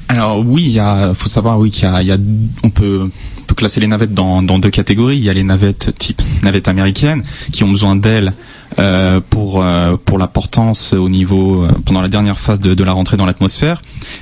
[0.09, 2.17] Alors oui, il faut savoir oui qu'il y a,
[2.63, 3.09] on peut,
[3.55, 5.17] classer les navettes dans, deux catégories.
[5.17, 8.33] Il y a les navettes type navettes américaines qui ont besoin d'ailes
[8.79, 12.91] euh, pour euh, pour la portance au niveau euh, pendant la dernière phase de, la
[12.91, 13.81] rentrée dans l'atmosphère.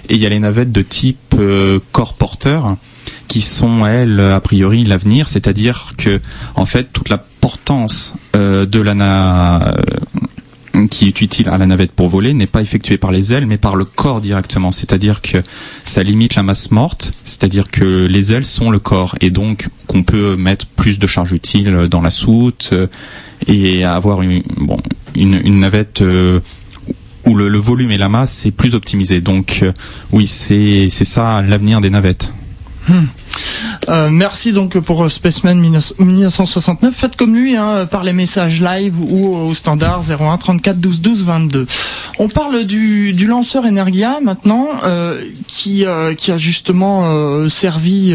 [0.09, 1.35] Et il y a les navettes de type
[1.91, 2.75] corps porteur
[3.27, 6.21] qui sont elles a priori l'avenir, c'est-à-dire que
[6.55, 9.75] en fait toute la portance de la
[10.89, 13.57] qui est utile à la navette pour voler n'est pas effectué par les ailes mais
[13.57, 14.71] par le corps directement.
[14.71, 15.43] C'est-à-dire que
[15.83, 20.03] ça limite la masse morte, c'est-à-dire que les ailes sont le corps et donc qu'on
[20.03, 22.87] peut mettre plus de charge utile dans la soute euh,
[23.47, 24.77] et avoir une, bon,
[25.15, 26.39] une, navette euh,
[27.25, 29.21] où le, volume et la masse est plus optimisé.
[29.21, 29.71] Donc euh,
[30.11, 32.31] oui, c'est ça l'avenir des navettes.
[32.87, 33.05] Hmm.
[33.89, 36.95] Euh, merci donc pour euh, Spaceman 1969.
[36.95, 41.25] Faites comme lui hein, par les messages live ou au standard 01 34 12 12
[41.25, 41.67] 22.
[42.19, 48.13] On parle du, du lanceur Energia maintenant euh, qui, euh, qui a justement euh, servi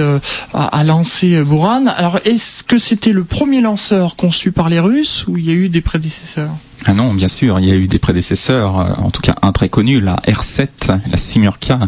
[0.54, 1.86] à, à, lancer Buran.
[1.86, 5.54] Alors est-ce que c'était le premier lanceur conçu par les Russes ou il y a
[5.54, 6.50] eu des prédécesseurs?
[6.84, 9.68] Ah non, bien sûr, il y a eu des prédécesseurs, en tout cas un très
[9.68, 10.68] connu, la R7,
[11.10, 11.80] la Simurka.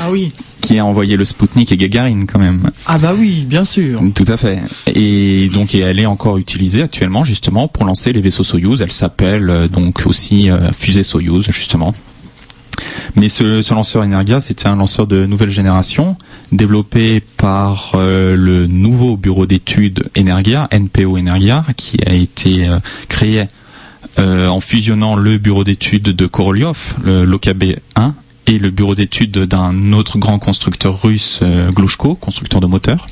[0.00, 2.70] Ah oui qui a envoyé le Sputnik et Gagarin quand même.
[2.86, 4.00] Ah bah oui, bien sûr.
[4.14, 4.60] Tout à fait.
[4.94, 8.82] Et donc elle est encore utilisée actuellement justement pour lancer les vaisseaux Soyuz.
[8.82, 11.94] Elle s'appelle euh, donc aussi euh, fusée Soyuz justement.
[13.16, 16.16] Mais ce, ce lanceur Energia, c'était un lanceur de nouvelle génération,
[16.52, 23.44] développé par euh, le nouveau bureau d'études Energia, NPO Energia, qui a été euh, créé
[24.18, 28.12] euh, en fusionnant le bureau d'études de Korolyov, le l'OKB1,
[28.58, 31.40] le bureau d'études d'un autre grand constructeur russe,
[31.74, 33.06] Glushko, constructeur de moteurs.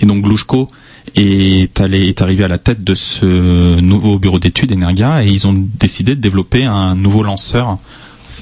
[0.00, 0.70] Et donc Glushko
[1.14, 5.46] est, allé, est arrivé à la tête de ce nouveau bureau d'études Energia et ils
[5.46, 7.78] ont décidé de développer un nouveau lanceur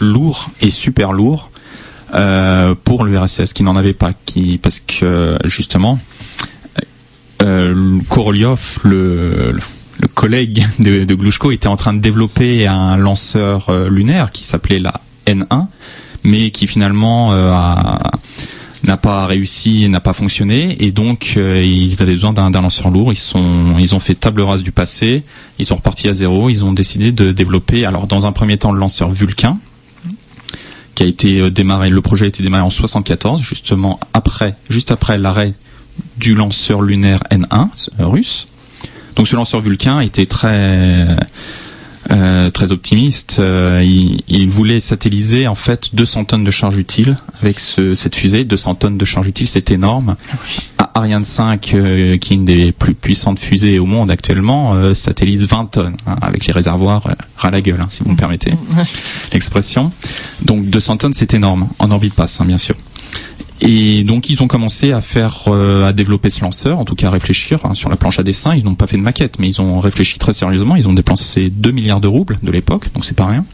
[0.00, 1.50] lourd et super lourd
[2.14, 5.98] euh, pour le RSS qui n'en avait pas, qui parce que justement
[7.42, 9.58] euh, Korolyov, le,
[10.00, 14.44] le collègue de, de Glushko, était en train de développer un lanceur euh, lunaire qui
[14.44, 15.66] s'appelait la N1,
[16.24, 17.52] mais qui finalement euh,
[18.84, 23.12] n'a pas réussi, n'a pas fonctionné, et donc euh, ils avaient besoin d'un lanceur lourd.
[23.12, 25.22] Ils ont fait table rase du passé,
[25.58, 26.50] ils sont repartis à zéro.
[26.50, 29.58] Ils ont décidé de développer, alors dans un premier temps, le lanceur Vulcain,
[30.94, 31.90] qui a été euh, démarré.
[31.90, 35.54] Le projet a été démarré en 74, justement après, juste après l'arrêt
[36.16, 37.68] du lanceur lunaire N1
[38.00, 38.48] euh, russe.
[39.14, 41.06] Donc ce lanceur Vulcain était très
[42.10, 43.36] euh, très optimiste.
[43.38, 48.16] Euh, il, il, voulait satelliser en fait 200 tonnes de charge utile avec ce, cette
[48.16, 48.44] fusée.
[48.44, 50.16] 200 tonnes de charge utile, c'est énorme.
[50.78, 55.46] Ah Ariane 5, euh, qui est une des plus puissantes fusées au monde actuellement, satellise
[55.46, 57.04] 20 tonnes hein, avec les réservoirs
[57.36, 58.52] ras la gueule, hein, si vous me permettez
[59.32, 59.92] l'expression.
[60.42, 62.74] Donc 200 tonnes, c'est énorme en orbite basse, hein, bien sûr.
[63.64, 67.06] Et donc ils ont commencé à faire, euh, à développer ce lanceur, en tout cas
[67.06, 68.56] à réfléchir hein, sur la planche à dessin.
[68.56, 70.74] Ils n'ont pas fait de maquette, mais ils ont réfléchi très sérieusement.
[70.74, 73.44] Ils ont dépensé 2 milliards de roubles de l'époque, donc c'est pas rien.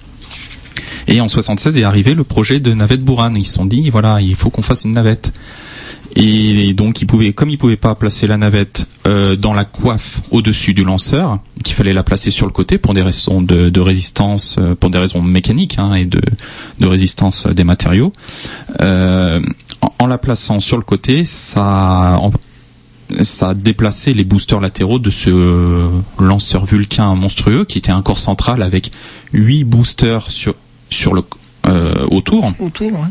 [1.09, 3.35] Et en 76 est arrivé le projet de navette Buran.
[3.35, 5.33] Ils se sont dit, voilà, il faut qu'on fasse une navette.
[6.17, 10.21] Et donc, ils pouvaient, comme ils pouvaient pas placer la navette euh, dans la coiffe
[10.31, 13.81] au-dessus du lanceur, qu'il fallait la placer sur le côté pour des raisons de, de
[13.81, 16.21] résistance, euh, pour des raisons mécaniques hein, et de,
[16.81, 18.13] de, résistance des matériaux.
[18.81, 19.41] Euh,
[19.83, 22.31] en, en, la plaçant sur le côté, ça, en,
[23.23, 25.89] ça a déplacé les boosters latéraux de ce
[26.19, 28.93] lanceur Vulcain monstrueux qui était un corps central avec
[29.33, 30.55] huit boosters sur
[30.91, 31.23] sur le
[31.67, 32.53] euh, autour.
[32.61, 33.09] Autour, ouais.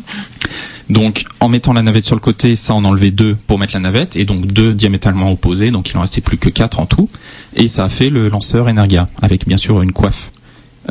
[0.89, 3.81] Donc, en mettant la navette sur le côté, ça en enlevait deux pour mettre la
[3.81, 7.09] navette, et donc deux diamétralement opposés, donc il en restait plus que quatre en tout.
[7.55, 10.31] Et ça a fait le lanceur Energia, avec bien sûr une coiffe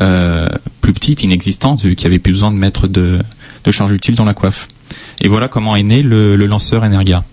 [0.00, 0.48] euh,
[0.82, 3.18] plus petite, inexistante, vu qu'il n'y avait plus besoin de mettre de,
[3.64, 4.68] de charge utile dans la coiffe.
[5.22, 7.24] Et voilà comment est né le, le lanceur Energia.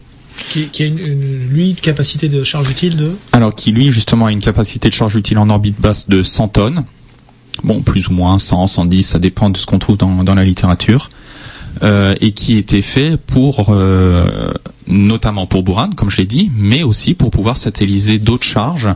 [0.50, 3.92] Qui, qui, a une, une, lui une capacité de charge utile de Alors qui lui
[3.92, 6.86] justement a une capacité de charge utile en orbite basse de 100 tonnes.
[7.64, 10.44] Bon, plus ou moins 100, 110, ça dépend de ce qu'on trouve dans, dans la
[10.44, 11.10] littérature.
[11.82, 14.52] Euh, et qui était fait pour euh,
[14.88, 18.90] notamment pour Buran, comme je l'ai dit, mais aussi pour pouvoir satelliser d'autres charges,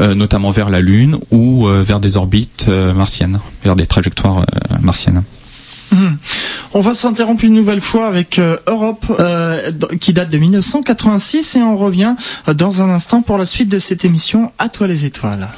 [0.00, 4.40] euh, notamment vers la Lune ou euh, vers des orbites euh, martiennes, vers des trajectoires
[4.40, 5.24] euh, martiennes.
[5.92, 6.06] Mmh.
[6.76, 11.62] On va s'interrompre une nouvelle fois avec euh, Europe euh, qui date de 1986 et
[11.62, 12.16] on revient
[12.54, 15.48] dans un instant pour la suite de cette émission À toi les étoiles.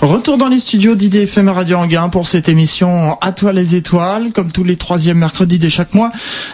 [0.00, 4.50] Retour dans les studios d'IDFM Radio Anguin pour cette émission À toi les étoiles, comme
[4.50, 6.10] tous les troisièmes mercredis de chaque mois,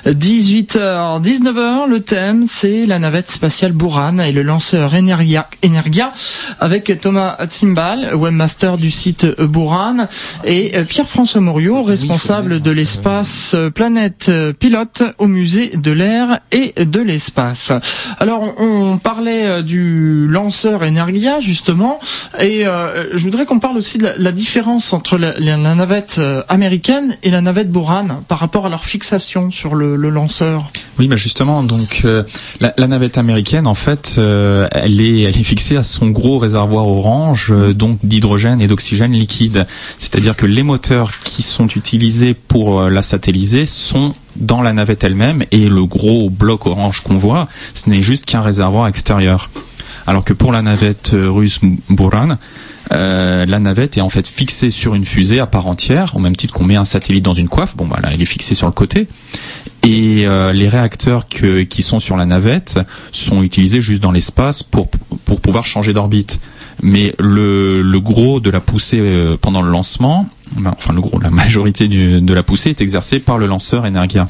[0.06, 1.88] 18h, 19h.
[1.88, 6.12] Le thème, c'est la navette spatiale Buran et le lanceur Energia, Energia
[6.60, 10.08] avec Thomas Timbal, webmaster du site Buran,
[10.44, 17.72] et Pierre-François Mouriot, responsable de l'espace Planète Pilote au musée de l'air et de l'espace.
[18.18, 22.00] Alors, on parlait du lanceur Energia, justement,
[22.38, 27.16] et euh, je voudrais qu'on parle aussi de la, différence entre la, navette euh, américaine
[27.22, 30.70] et la navette Buran par rapport à leur fixation sur le, lanceur.
[30.98, 32.22] Oui, bah justement, donc euh,
[32.60, 36.86] la, navette américaine, en fait, euh, elle est elle est fixée à son gros réservoir
[36.86, 39.66] orange, donc d'hydrogène et d'oxygène liquide.
[39.98, 45.44] C'est-à-dire que les moteurs qui sont utilisés pour la satelliser sont dans la navette elle-même
[45.50, 49.48] et le gros bloc orange qu'on voit, ce n'est juste qu'un réservoir extérieur.
[50.06, 52.38] Alors que pour la navette russe Buran,
[52.92, 56.36] euh, la navette est en fait fixée sur une fusée à part entière, au même
[56.36, 57.76] titre qu'on met un satellite dans une coiffe.
[57.76, 59.08] Bon, bah là, elle est fixée sur le côté.
[59.82, 62.78] Et euh, les réacteurs qui sont sur la navette
[63.12, 66.40] sont utilisés juste dans l'espace pour, pouvoir changer d'orbite.
[66.82, 71.30] Mais le, gros de la poussée euh, pendant le lancement, ben, enfin le gros, la
[71.30, 74.28] majorité de la poussée est exercée par le lanceur Energia.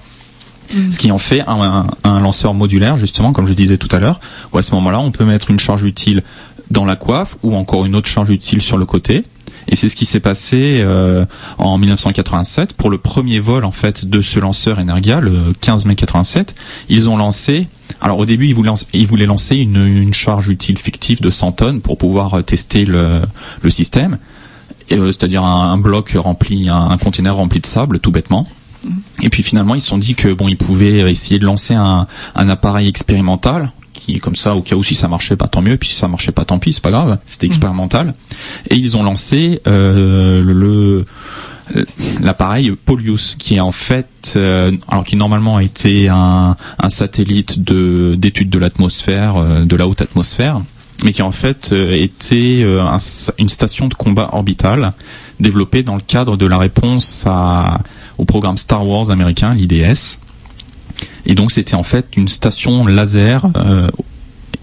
[0.74, 0.90] Mmh.
[0.90, 4.20] Ce qui en fait un, lanceur modulaire, justement, comme je disais tout à l'heure,
[4.52, 6.22] où à ce moment-là, on peut mettre une charge utile
[6.70, 9.24] dans la coiffe ou encore une autre charge utile sur le côté.
[9.68, 10.84] Et c'est ce qui s'est passé
[11.58, 15.96] en 1987 pour le premier vol en fait de ce lanceur Energia, le 15 mai
[15.96, 16.54] 87.
[16.88, 17.68] Ils ont lancé
[18.00, 22.44] alors au début, ils voulaient, lancer une, charge utile fictive de 100 tonnes pour pouvoir
[22.44, 23.22] tester le,
[23.68, 24.18] système,
[24.88, 28.46] c'est-à-dire un, bloc rempli, un, un conteneur rempli de sable, tout bêtement.
[29.22, 32.06] Et puis finalement, ils se sont dit que bon, ils pouvaient essayer de lancer un,
[32.34, 35.88] appareil expérimental qui comme ça au cas où si ça marchait pas tant mieux puis
[35.88, 37.50] si ça marchait pas tant pis c'est pas grave c'était mmh.
[37.50, 38.14] expérimental
[38.68, 41.06] et ils ont lancé euh, le
[42.20, 46.56] l'appareil Polius qui est en fait euh, alors qui normalement a été un,
[46.90, 50.60] satellite de d'étude de l'atmosphère euh, de la haute atmosphère
[51.02, 52.64] mais qui en fait était
[53.38, 54.92] une station de combat orbitale
[55.40, 57.80] développée dans le cadre de la réponse à
[58.18, 60.18] au programme Star Wars américain, l'IDS.
[61.26, 63.88] Et donc c'était en fait une station laser, euh,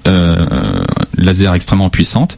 [0.08, 0.84] euh,
[1.18, 2.38] laser extrêmement puissante,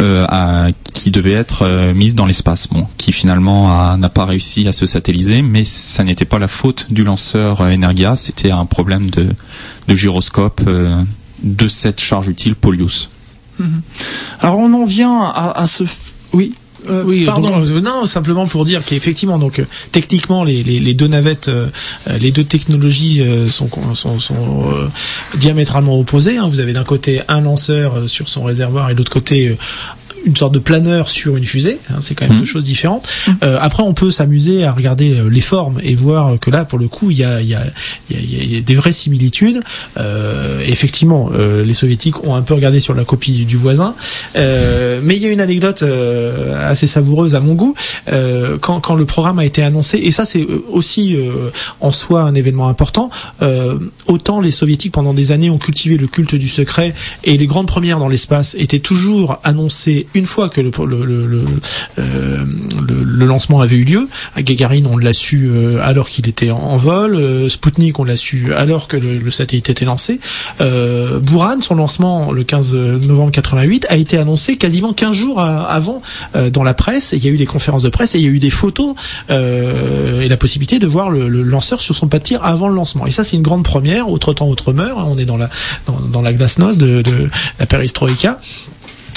[0.00, 2.68] euh, qui devait être mise dans l'espace.
[2.68, 6.86] Bon, qui finalement n'a pas réussi à se satelliser, mais ça n'était pas la faute
[6.90, 9.28] du lanceur Energia, c'était un problème de,
[9.88, 10.62] gyroscope
[11.42, 13.08] de cette charge utile Polius.
[13.58, 13.82] Mhm.
[14.40, 15.84] Alors on en vient à ce
[16.32, 16.54] oui.
[16.88, 17.64] Euh, oui, pardon.
[17.64, 21.50] Euh, non, simplement pour dire qu'effectivement, donc euh, techniquement, les, les, les, deux navettes,
[22.20, 24.64] les deux technologies sont, sont, sont
[25.36, 26.38] diamétralement opposées.
[26.38, 26.48] Hein.
[26.48, 29.56] Vous avez d'un côté un lanceur sur son réservoir et de l'autre côté
[30.24, 31.78] une sorte de planeur sur une fusée.
[31.90, 32.40] Hein, c'est quand même mmh.
[32.40, 33.08] deux choses différentes.
[33.26, 33.30] Mmh.
[33.42, 36.78] Euh, après, on peut s'amuser à regarder euh, les formes et voir que là, pour
[36.78, 37.64] le coup, il y a, y, a,
[38.10, 39.60] y a, des vraies similitudes.
[39.98, 43.94] Euh, effectivement, euh, les soviétiques ont un peu regardé sur la copie du voisin,
[44.36, 47.74] euh, mais il y a une anecdote euh, assez savoureuse à mon goût
[48.60, 49.98] quand, quand, le programme a été annoncé.
[49.98, 51.16] Et ça, c'est aussi
[51.80, 53.10] en soi un événement important.
[54.06, 57.66] autant les soviétiques pendant des années ont cultivé le culte du secret et les grandes
[57.66, 61.44] premières dans l'espace étaient toujours annoncées une fois que le, le,
[61.98, 62.44] euh,
[62.86, 66.50] le, le, lancement avait eu lieu, à Gagarin on l'a su euh, alors qu'il était
[66.50, 70.20] en, vol, euh, Sputnik on l'a su alors que le, satellite était lancé,
[70.60, 76.02] euh, Buran, son lancement le 15 novembre 88 a été annoncé quasiment 15 jours avant
[76.50, 78.30] dans la presse, il y a eu des conférences de presse et il y a
[78.30, 78.94] eu des photos
[79.30, 83.06] et la possibilité de voir le, lanceur sur son pas de tir avant le lancement.
[83.06, 85.06] Et ça c'est une grande première, autre temps, autre meurt, hein.
[85.06, 85.50] on est dans la,
[85.86, 88.38] dans, dans la glasnost de, de la perestroïka.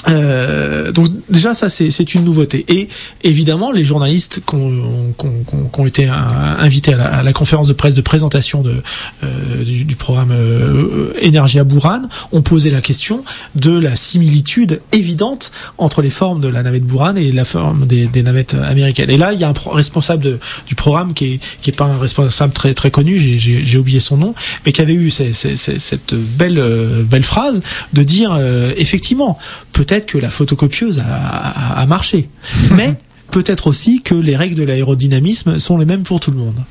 [0.07, 2.65] Euh, donc déjà ça c'est une nouveauté.
[2.67, 2.89] Et
[3.23, 8.81] évidemment les journalistes qui ont, été invités à la, conférence de presse de présentation de,
[9.23, 13.23] euh, du, programme euh, Énergie à Buran ont posé la question
[13.55, 18.07] de la similitude évidente entre les formes de la navette Buran et la forme des,
[18.23, 19.09] navettes américaines.
[19.09, 21.99] Et là il y a un responsable du programme qui est, qui est pas un
[21.99, 24.33] responsable très très connu j'ai oublié son nom
[24.65, 27.61] mais qui avait eu cette belle belle phrase
[27.93, 28.37] de dire
[28.77, 29.37] effectivement
[29.71, 32.29] peut-être que la photocopieuse a, marché.
[32.71, 32.95] Mais
[33.31, 36.63] peut-être aussi que les règles de l'aérodynamisme sont les mêmes pour tout le monde.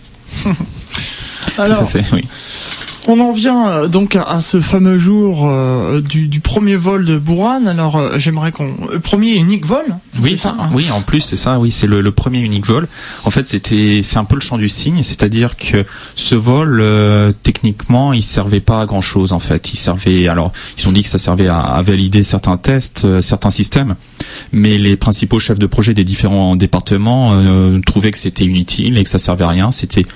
[1.59, 2.25] Alors, tout à fait, oui.
[3.07, 7.67] On en vient euh, donc à, ce fameux jour euh, du, premier vol de Buran.
[7.67, 9.85] Alors euh, j'aimerais qu'on premier unique vol.
[10.23, 11.59] Oui, ça, hein oui, en plus c'est ça.
[11.59, 12.89] Oui, c'est le, premier unique vol.
[13.25, 15.85] En fait, c'était c'est un peu le champ du signe, c'est-à-dire que
[16.17, 16.83] ce vol
[17.43, 19.73] techniquement, il servait pas à grand chose en fait.
[19.73, 23.51] Il servait alors ils ont dit que ça servait à, à valider certains tests, certains
[23.51, 23.97] systèmes,
[24.53, 27.33] mais les principaux chefs de projet des différents départements
[27.85, 29.73] trouvaient que c'était inutile et que ça servait à rien.
[29.73, 30.07] C'était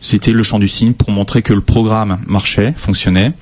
[0.00, 3.32] c'était le champ du signe pour montrer que le programme marchait, fonctionnait.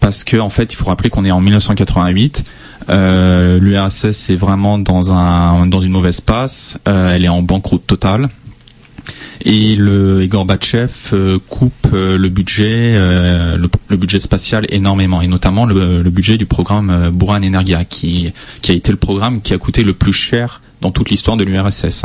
[0.00, 2.44] Parce que en fait, il faut rappeler qu'on est en 1988.
[2.90, 6.78] Euh, L'URSS est vraiment dans un dans une mauvaise passe.
[6.86, 8.28] Euh, elle est en banqueroute totale.
[9.44, 16.36] Et le Gorbatchev euh, coupe le budget le, budget spatial énormément et notamment le, budget
[16.36, 18.32] du programme Buran Energia qui
[18.68, 22.04] a été le programme qui a coûté le plus cher dans toute l'histoire de l'URSS.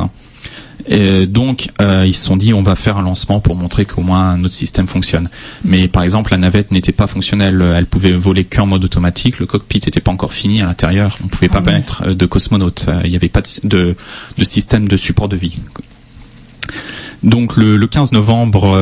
[0.87, 4.01] Et donc, euh, ils se sont dit, on va faire un lancement pour montrer qu'au
[4.01, 5.29] moins notre système fonctionne.
[5.63, 7.61] Mais par exemple, la navette n'était pas fonctionnelle.
[7.75, 9.39] Elle pouvait voler qu'en mode automatique.
[9.39, 11.17] Le cockpit n'était pas encore fini à l'intérieur.
[11.21, 12.85] On ne pouvait pas ah mettre euh, de cosmonautes.
[12.87, 13.95] Euh, il n'y avait pas de,
[14.37, 15.57] de, système de support de vie.
[17.23, 18.75] Donc le, le 15 novembre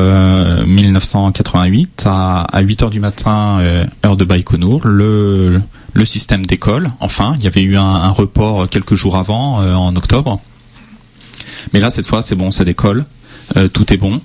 [0.64, 3.60] 1988, à, à 8 heures du matin,
[4.06, 5.60] heure de Baïkonour, le,
[5.92, 6.90] le système décolle.
[7.00, 10.40] Enfin, il y avait eu un, un report quelques jours avant, en octobre.
[11.72, 13.04] Mais là, cette fois, c'est bon, ça décolle,
[13.56, 14.20] euh, tout est bon.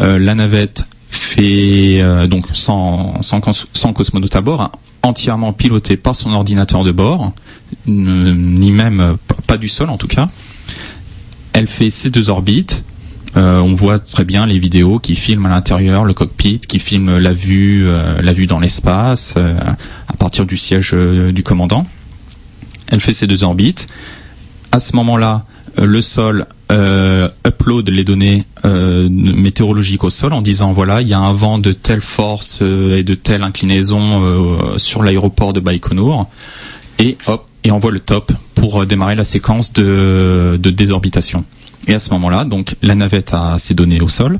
[0.00, 3.40] Euh, la navette fait euh, donc sans, sans,
[3.92, 4.72] cosmonaute à bord, hein,
[5.02, 7.32] entièrement pilotée par son ordinateur de bord,
[7.86, 10.28] ni même pas du sol en tout cas.
[11.52, 12.84] Elle fait ses deux orbites.
[13.34, 17.32] on voit très bien les vidéos qui filment à l'intérieur le cockpit, qui filment la
[17.32, 17.86] vue,
[18.20, 21.86] la vue dans l'espace à partir du siège du commandant.
[22.88, 23.88] Elle fait ses deux orbites
[24.72, 25.44] à ce moment-là,
[25.80, 31.32] le sol upload les données météorologiques au sol en disant voilà il y a un
[31.32, 36.28] vent de telle force et de telle inclinaison sur l'aéroport de Baïkonour
[36.98, 41.44] et hop et envoie le top pour démarrer la séquence de, de désorbitation.
[41.86, 44.38] Et à ce moment-là, donc la navette a ses données au sol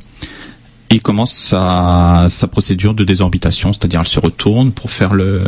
[0.90, 5.44] et commence sa, sa procédure de désorbitation, c'est-à-dire elle se retourne pour faire le,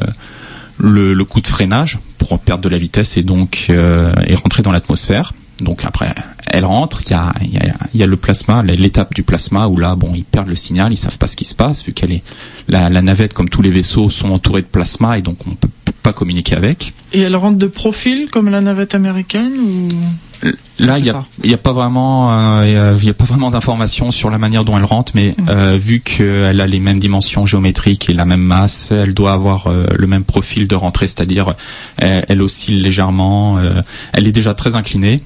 [0.78, 4.72] le, coup de freinage pour perdre de la vitesse et donc euh, et rentrer dans
[4.72, 5.32] l'atmosphère.
[5.61, 6.12] Donc après,
[6.46, 9.76] elle rentre, il y a, y, a, y a le plasma, l'étape du plasma où
[9.76, 12.12] là, bon, ils perdent le signal, ils savent pas ce qui se passe vu qu'elle
[12.12, 12.22] est
[12.68, 15.68] la, la, navette, comme tous les vaisseaux, sont entourés de plasma et donc on peut
[16.02, 16.94] pas communiquer avec.
[17.12, 19.88] Et elle rentre de profil comme la navette américaine ou?
[20.78, 24.11] Là, il n'y a, y a, pas vraiment, il euh, y a pas vraiment d'informations
[24.11, 25.46] sur la manière dont elle rentre, mais mm.
[25.50, 29.66] euh, vu qu'elle a les mêmes dimensions géométriques et la même masse, elle doit avoir
[29.66, 31.54] euh, le même profil de rentrée, c'est-à-dire
[31.98, 33.58] elle, oscille légèrement,
[34.12, 35.20] elle est déjà très inclinée.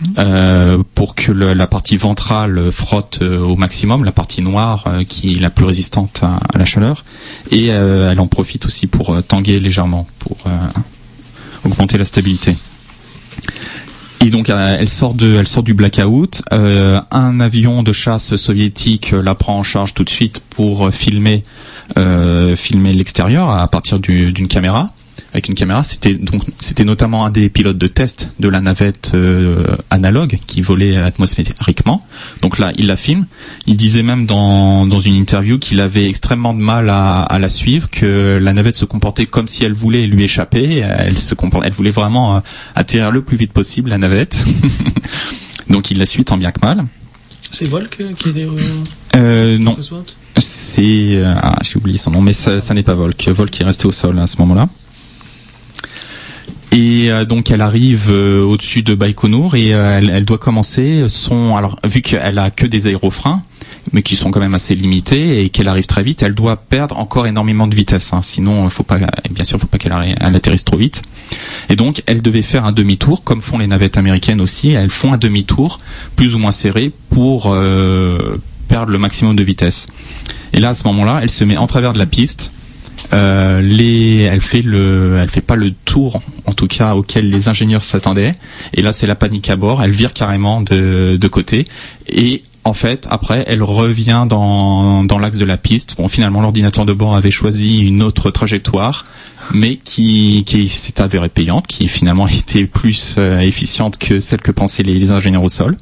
[0.00, 0.82] Mm.
[0.94, 5.64] pour que la partie ventrale frotte au maximum, la partie noire qui est la plus
[5.64, 7.04] résistante à, la chaleur,
[7.50, 10.36] et elle en profite aussi pour tanguer légèrement, pour
[11.64, 12.56] augmenter la stabilité.
[14.20, 16.42] Et donc euh, elle sort de, elle sort du blackout.
[16.52, 21.44] Euh, un avion de chasse soviétique la prend en charge tout de suite pour filmer,
[21.98, 24.90] euh, filmer l'extérieur à partir d'une caméra
[25.36, 25.82] avec une caméra.
[25.82, 30.62] C'était donc c'était notamment un des pilotes de test de la navette euh, analogue qui
[30.62, 32.02] volait atmosphériquement.
[32.40, 33.26] Donc là, il la filme.
[33.66, 37.50] Il disait même dans, dans une interview qu'il avait extrêmement de mal à, à, la
[37.50, 40.78] suivre, que la navette se comportait comme si elle voulait lui échapper.
[40.78, 42.40] Elle se comportait, elle voulait vraiment euh,
[42.74, 44.42] atterrir le plus vite possible la navette.
[45.68, 46.82] donc il la suit tant bien que mal.
[47.50, 48.48] C'est Volk qui est
[49.16, 49.76] euh, non.
[50.38, 53.28] C'est ah, j'ai oublié son nom, mais ça, ça n'est pas Volk.
[53.28, 54.68] Volk est resté au sol à ce moment-là.
[56.72, 61.56] Et euh, donc elle arrive euh, au-dessus de Baïkonour et euh, elle, doit commencer son
[61.56, 63.42] alors vu qu'elle a que des aérofreins
[63.92, 66.98] mais qui sont quand même assez limités et qu'elle arrive très vite, elle doit perdre
[66.98, 68.12] encore énormément de vitesse.
[68.12, 68.20] Hein.
[68.20, 68.98] Sinon, faut pas,
[69.30, 71.02] bien sûr, faut pas qu'elle atterrisse trop vite.
[71.68, 74.70] Et donc, elle devait faire un demi-tour, comme font les navettes américaines aussi.
[74.70, 75.78] Elles font un demi-tour
[76.16, 77.56] plus ou moins serré pour
[78.66, 79.86] perdre le maximum de vitesse.
[80.52, 82.52] Et là, à ce moment-là, elle se met en travers de la piste
[83.12, 87.48] euh, les, elle fait le, elle fait pas le tour, en tout cas auquel les
[87.48, 88.32] ingénieurs s'attendaient.
[88.74, 89.82] Et là, c'est la panique à bord.
[89.82, 91.66] Elle vire carrément de, de côté.
[92.08, 95.94] Et en fait, après, elle revient dans, dans l'axe de la piste.
[95.96, 99.04] Bon, finalement, l'ordinateur de bord avait choisi une autre trajectoire,
[99.54, 104.50] mais qui, qui s'est avérée payante, qui finalement était plus euh, efficiente que celle que
[104.50, 105.78] pensaient les, ingénieurs au sol.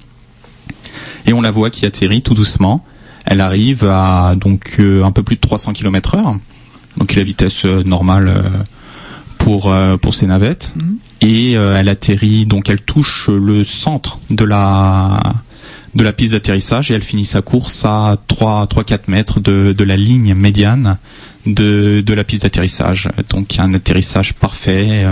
[1.27, 2.85] Et on la voit qui atterrit tout doucement.
[3.25, 6.37] Elle arrive à donc euh, un peu plus de 300 km heure
[6.97, 8.43] donc la vitesse euh, normale euh,
[9.39, 10.97] pour euh, pour ces navettes mhm.
[11.21, 15.21] et elle atterrit donc elle touche le centre de la
[15.95, 19.75] de la piste d'atterrissage et elle finit sa course à 3 3 4 mètres de,
[19.77, 20.99] de la ligne médiane
[21.47, 25.07] de, de la piste d'atterrissage donc un atterrissage parfait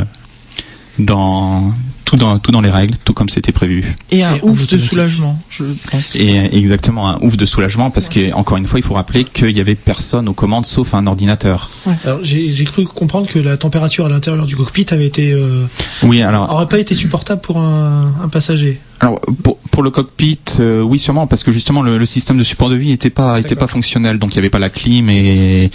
[0.99, 1.73] dans
[2.13, 3.97] tout dans tout dans les règles, tout comme c'était prévu.
[4.11, 6.15] Et un ouf de soulagement, je pense.
[6.15, 9.57] Et exactement un ouf de soulagement parce que encore une fois, il faut rappeler qu'il
[9.57, 11.71] y avait personne aux commandes sauf un ordinateur.
[12.05, 15.65] Alors j'ai cru comprendre que la température à l'intérieur du cockpit avait été euh,
[16.03, 18.81] oui alors aurait pas été supportable pour un, un passager.
[19.03, 22.45] Alors pour, pour le cockpit, euh, oui sûrement parce que justement le, le, système de
[22.45, 25.11] support de vie n'était pas était pas fonctionnel, donc il n'y avait pas la clim
[25.11, 25.73] et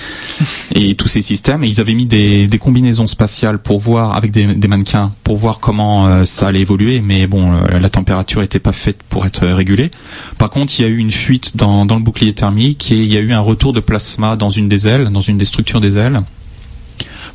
[0.74, 1.66] et tous ces systèmes.
[1.66, 5.36] Et ils avaient mis des, des combinaisons spatiales pour voir avec des, des mannequins pour
[5.36, 9.26] voir comment euh, ça allait évoluer, mais bon euh, la température n'était pas faite pour
[9.26, 9.92] être régulée.
[10.38, 13.12] Par contre, il y a eu une fuite dans dans le bouclier thermique et il
[13.14, 15.82] y a eu un retour de plasma dans une des ailes, dans une des structures
[15.82, 16.22] des ailes.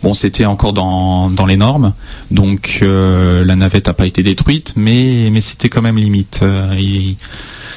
[0.03, 1.93] Bon, c'était encore dans, dans les normes,
[2.33, 6.41] donc euh, la navette n'a pas été détruite, mais, mais c'était quand même limite.
[6.43, 7.17] Euh, ils,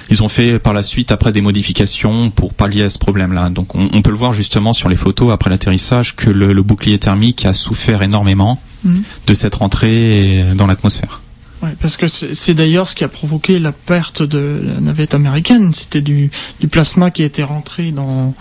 [0.09, 3.49] ils, ont fait par la suite après des modifications pour pallier à ce problème-là.
[3.49, 7.45] Donc on, peut le voir justement sur les photos après l'atterrissage que le, bouclier thermique
[7.45, 9.03] a souffert énormément mhm.
[9.27, 11.21] de cette rentrée dans l'atmosphère.
[11.61, 15.73] Oui, parce que c'est d'ailleurs ce qui a provoqué la perte de la navette américaine.
[15.73, 18.33] C'était du, du plasma qui était rentré dans,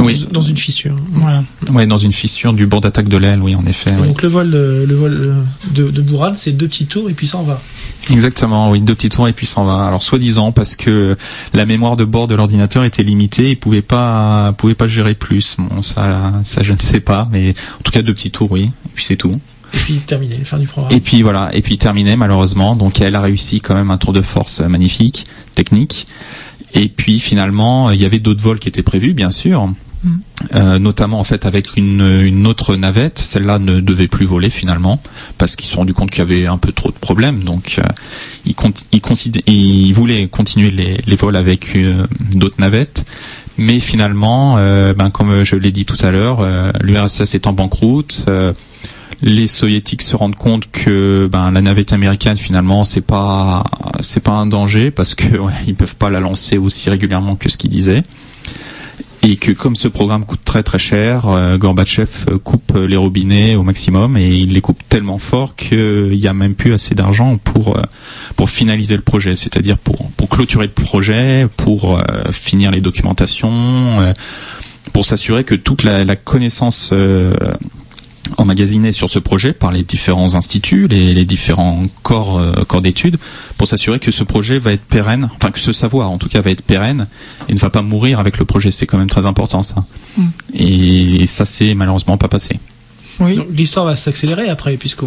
[0.00, 0.26] oui.
[0.30, 0.96] dans une fissure.
[1.12, 1.44] Voilà.
[1.70, 3.92] Ouais, dans une fissure du bord d'attaque de l'aile, oui, en effet.
[3.92, 5.34] Donc le vol, le vol
[5.74, 7.60] de, de Bourade, c'est deux petits tours et puis ça en va.
[8.10, 9.86] Exactement, oui, deux petits tours et puis s'en va.
[9.86, 11.16] Alors soi-disant parce que
[11.52, 15.56] la mémoire de bord de l'ordinateur était limitée, il pouvait pas, pouvait pas gérer plus.
[15.58, 18.64] Bon, ça, ça je ne sais pas, mais en tout cas deux petits tours, oui,
[18.64, 19.32] et puis c'est tout.
[19.72, 20.92] Et puis terminé, fin du programme.
[20.92, 22.74] Et puis voilà, et puis terminé malheureusement.
[22.74, 26.06] Donc elle a réussi quand même un tour de force magnifique, technique.
[26.74, 29.68] Et puis finalement, il y avait d'autres vols qui étaient prévus, bien sûr
[30.54, 33.18] Euh, notamment en fait avec une, une autre navette.
[33.18, 35.00] Celle-là ne devait plus voler finalement
[35.36, 37.44] parce qu'ils se sont rendus compte qu'il y avait un peu trop de problèmes.
[37.44, 37.82] Donc euh,
[38.46, 38.54] ils,
[38.92, 39.02] ils,
[39.46, 43.04] ils, voulaient continuer les, les vols avec euh, d'autres navettes.
[43.58, 46.46] Mais finalement, euh, ben, comme je l'ai dit tout à l'heure,
[46.82, 48.24] l'URSS est en banqueroute.
[49.20, 53.64] les soviétiques se rendent compte que ben, la navette américaine finalement c'est pas
[54.00, 57.50] c'est pas un danger parce que ouais, ils peuvent pas la lancer aussi régulièrement que
[57.50, 58.02] ce qu'ils disaient
[59.22, 63.54] et que comme ce programme coûte très très cher, euh, Gorbatchev euh, coupe les robinets
[63.54, 67.36] au maximum et il les coupe tellement fort qu'il n'y a même plus assez d'argent
[67.36, 67.82] pour euh,
[68.36, 72.00] pour finaliser le projet, c'est-à-dire pour pour clôturer le projet, pour
[72.30, 74.14] finir les documentations,
[74.92, 76.92] pour s'assurer que toute la, la connaissance
[78.36, 83.18] emmagasiné sur ce projet par les différents instituts, les, les différents corps, euh, corps d'études,
[83.56, 86.40] pour s'assurer que ce projet va être pérenne, enfin que ce savoir en tout cas
[86.40, 87.06] va être pérenne
[87.48, 88.70] et ne va pas mourir avec le projet.
[88.70, 89.84] C'est quand même très important ça.
[90.16, 90.24] Mm.
[90.54, 92.58] Et ça s'est malheureusement pas passé.
[93.20, 93.38] Oui.
[93.54, 95.02] L'histoire va s'accélérer après, puisque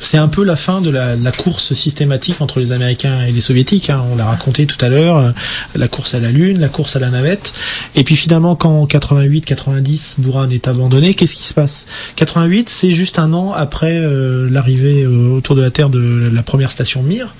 [0.00, 3.40] c'est un peu la fin de la, la, course systématique entre les Américains et les
[3.40, 3.90] Soviétiques.
[3.90, 4.02] Hein.
[4.12, 5.30] On l'a raconté tout à l'heure, euh,
[5.74, 7.52] la course à la Lune, la course à la navette.
[7.94, 11.86] Et puis finalement, quand en 88-90, Buran est abandonné, qu'est-ce qui se passe?
[12.16, 16.42] 88, c'est juste un an après euh, l'arrivée euh, autour de la Terre de la
[16.42, 17.34] première station Mir.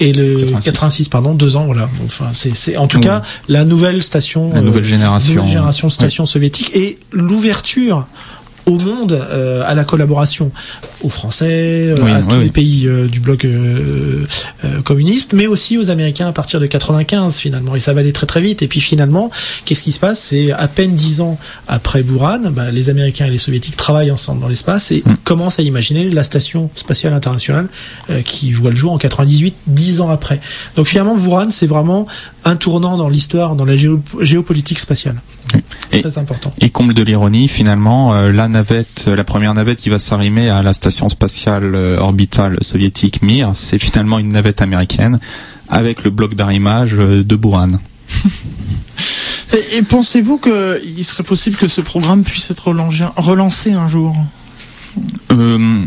[0.00, 1.88] Et le 86, pardon, deux ans, voilà.
[2.04, 6.74] Enfin, c'est en tout cas la nouvelle station, la nouvelle génération, nouvelle génération station soviétique
[6.74, 8.06] et l'ouverture
[8.66, 10.50] au monde euh, à la collaboration,
[11.02, 13.46] aux Français, euh, à tous les pays euh, du bloc
[14.84, 17.76] communiste, mais aussi aux Américains à partir de 95 finalement.
[17.76, 18.62] Et ça va aller très très vite.
[18.62, 19.30] Et puis finalement,
[19.64, 20.20] qu'est-ce qui se passe?
[20.20, 21.38] C'est à peine dix ans
[21.68, 25.16] après Buran, bah, les Américains et les Soviétiques travaillent ensemble dans l'espace et mm.
[25.24, 27.68] commencent à imaginer la station spatiale internationale
[28.24, 30.40] qui voit le jour en 98, dix ans après.
[30.74, 32.06] Donc finalement, Buran, c'est vraiment
[32.44, 35.20] un tournant dans l'histoire, dans la géopolitique spatiale.
[35.92, 36.50] Et, très important.
[36.60, 40.72] Et comble de l'ironie, finalement, la navette, la première navette qui va s'arrimer à la
[40.72, 45.20] station spatiale euh, orbitale soviétique Mir, c'est finalement une navette américaine
[45.68, 47.72] avec le bloc d'arrimage euh, de Buran.
[49.72, 52.72] et, pensez-vous qu'il serait possible que ce programme puisse être
[53.16, 54.16] relancé un jour?
[55.32, 55.84] Euh,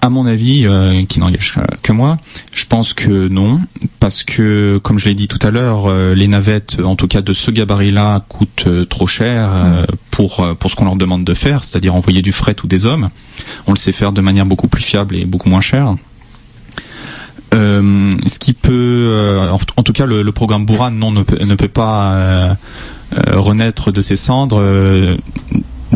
[0.00, 2.16] à mon avis, euh, qui n'engage que moi,
[2.52, 3.60] je pense que non,
[4.00, 7.22] parce que comme je l'ai dit tout à l'heure, euh, les navettes, en tout cas
[7.22, 9.50] de ce gabarit-là, coûtent euh, trop cher
[10.10, 13.10] pour pour ce qu'on leur demande de faire, c'est-à-dire envoyer du fret ou des hommes.
[13.66, 15.94] On le sait faire de manière beaucoup plus fiable et beaucoup moins chère.
[17.52, 19.40] ce qui peut,
[19.76, 22.56] en, tout cas, le, programme Buran non ne peut, ne peut pas
[23.32, 24.60] renaître de ses cendres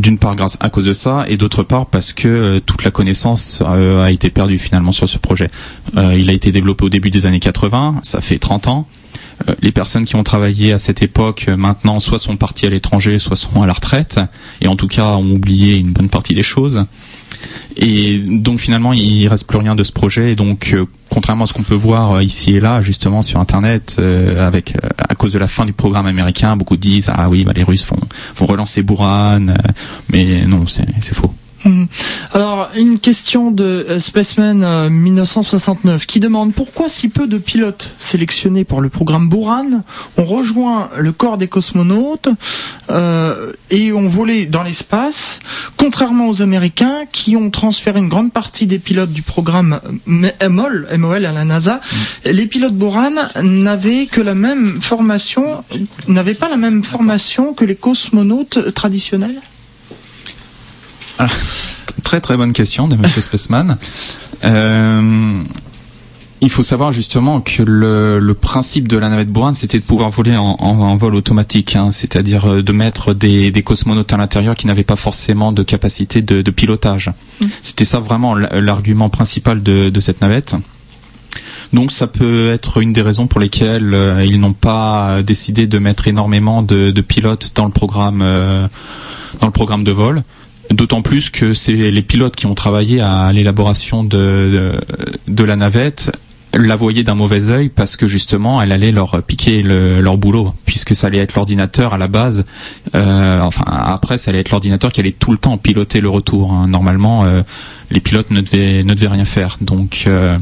[0.02, 2.90] d'une part grâce à cause de ça et d'autre part parce que euh, toute la
[2.90, 5.48] connaissance euh, a été perdue finalement sur ce projet.
[5.96, 8.86] Euh, il a été développé au début des années 80, ça fait 30 ans.
[9.60, 13.36] les personnes qui ont travaillé à cette époque maintenant soit sont parties à l'étranger, soit
[13.36, 14.20] sont à la retraite
[14.60, 16.84] et en tout cas ont oublié une bonne partie des choses.
[17.76, 20.32] Et donc finalement, il reste plus rien de ce projet.
[20.32, 23.40] Et donc, euh, contrairement à ce qu'on peut voir euh, ici et là, justement sur
[23.40, 24.74] Internet, euh, avec
[25.08, 27.86] à cause de la fin du programme américain, beaucoup disent ah oui, bah, les Russes
[27.86, 27.98] vont,
[28.36, 29.46] vont relancer Buran,
[30.10, 31.32] mais non, c'est faux.
[31.64, 31.84] Hmm.
[32.32, 37.94] Alors, une question de euh, Spaceman 1969 euh, qui demande pourquoi si peu de pilotes
[37.98, 39.82] sélectionnés pour le programme Buran
[40.16, 42.28] ont rejoint le corps des cosmonautes
[42.90, 45.38] euh, et ont volé dans l'espace,
[45.76, 51.24] contrairement aux Américains qui ont transféré une grande partie des pilotes du programme MOL, MOL
[51.24, 51.76] à la NASA.
[51.76, 52.30] Hmm.
[52.30, 55.62] Les pilotes Buran n'avaient que la même formation,
[56.08, 59.40] n'avaient pas la même formation que les cosmonautes traditionnels?
[61.22, 61.28] Ah,
[62.02, 63.78] très très bonne question de Monsieur Spaceman.
[64.44, 65.40] Euh,
[66.40, 70.36] il faut savoir justement que le, principe de la navette Buran, c'était de pouvoir voler
[70.36, 74.96] en, vol automatique, hein, c'est-à-dire euh, de mettre des, cosmonautes à l'intérieur qui n'avaient pas
[74.96, 77.12] forcément de capacité de, pilotage.
[77.40, 77.46] Mm.
[77.62, 80.56] C'était ça vraiment l'argument principal de, cette navette.
[81.72, 85.78] Donc ça peut être une des raisons pour lesquelles euh, ils n'ont pas décidé de
[85.78, 88.24] mettre énormément de, pilotes dans le programme
[89.40, 90.24] dans le programme de vol.
[90.72, 94.72] D'autant plus que c'est les pilotes qui ont travaillé à l'élaboration de,
[95.28, 96.10] de, la navette
[96.54, 100.94] la voyaient d'un mauvais œil parce que justement elle allait leur piquer leur boulot puisque
[100.94, 102.44] ça allait être l'ordinateur à la base
[102.94, 106.52] euh, enfin après ça allait être l'ordinateur qui allait tout le temps piloter le retour
[106.52, 106.68] hein.
[106.68, 107.42] normalement euh,
[107.90, 110.38] les pilotes ne devaient ne devaient rien faire donc euh,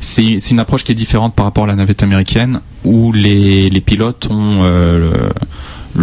[0.00, 3.80] c'est une approche qui est différente par rapport à la navette américaine où les, les
[3.80, 4.60] pilotes ont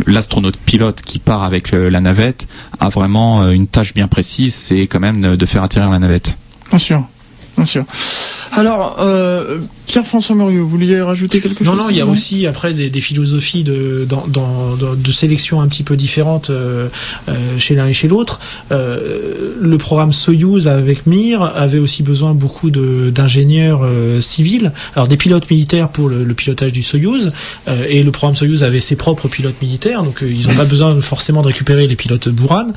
[0.07, 2.47] l'astronaute pilote qui part avec la navette
[2.79, 6.37] a vraiment euh, une tâche bien précise, c'est quand même de faire atterrir la navette.
[6.69, 7.03] Bien sûr,
[7.57, 7.85] bien sûr.
[8.53, 9.59] Alors, euh,
[9.91, 12.89] Pierre-François Murieux, vous vouliez rajouter quelque chose Non, non, il y a aussi après des,
[12.89, 16.87] des philosophies de, dans, dans, de sélection un petit peu différentes euh,
[17.27, 18.39] euh, chez l'un et chez l'autre.
[18.71, 25.17] Euh, le programme Soyuz avec Mir avait aussi besoin beaucoup d'ingénieurs euh, civils, alors des
[25.17, 27.33] pilotes militaires pour le, le pilotage du Soyuz,
[27.89, 31.41] et le programme Soyuz avait ses propres pilotes militaires, donc ils n'ont pas besoin forcément
[31.41, 32.67] de récupérer les pilotes Buran.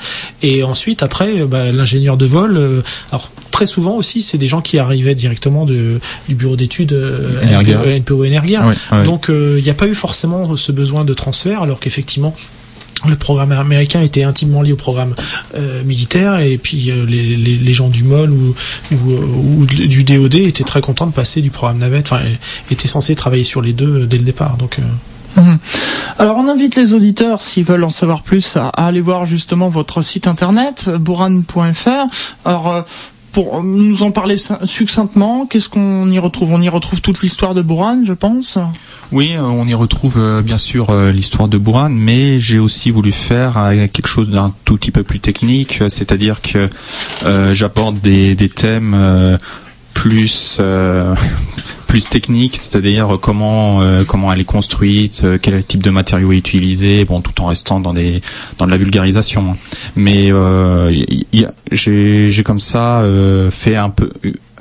[0.42, 4.80] Et ensuite, après, bah, l'ingénieur de vol, alors très souvent aussi, c'est des gens qui
[4.80, 8.66] arrivaient directement de, du bureau d'études euh, NPO Energia.
[9.05, 12.34] Donc il n'y a pas eu forcément ce besoin de transfert, alors qu'effectivement
[13.09, 15.14] le programme américain était intimement lié au programme
[15.55, 18.55] euh, militaire et puis euh, les, les, les, gens du MOL ou,
[18.92, 22.22] ou, ou, du DOD étaient très contents de passer du programme navette, enfin
[22.70, 24.57] étaient censés travailler sur les deux dès le départ.
[24.57, 24.78] Donc
[25.36, 25.57] Mmh.
[26.20, 29.68] Alors on invite les auditeurs, s'ils veulent en savoir plus, à, à aller voir justement
[29.68, 32.07] votre site internet, bourran.fr.
[32.44, 32.84] Alors
[33.35, 36.53] pour nous en parler succinctement, qu'est-ce qu'on y retrouve?
[36.53, 38.59] On y retrouve toute l'histoire de Bourran, je pense?
[39.12, 44.07] Oui, on y retrouve bien sûr l'histoire de Bourran, mais j'ai aussi voulu faire quelque
[44.07, 46.68] chose d'un tout petit peu plus technique, c'est-à-dire que
[47.24, 49.39] euh, j'apporte des, thèmes euh,
[49.95, 51.14] plus euh,
[51.86, 56.38] plus technique, c'est-à-dire comment euh, comment elle est construite, euh, quel type de matériaux est
[56.38, 58.20] utilisé, bon tout en restant dans des
[58.59, 59.57] dans de la vulgarisation.
[59.97, 60.30] Mais
[61.72, 63.03] j'ai comme ça
[63.51, 64.11] fait un peu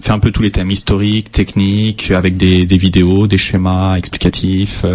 [0.01, 4.85] fait un peu tous les thèmes historiques, techniques, avec des, des vidéos, des schémas explicatifs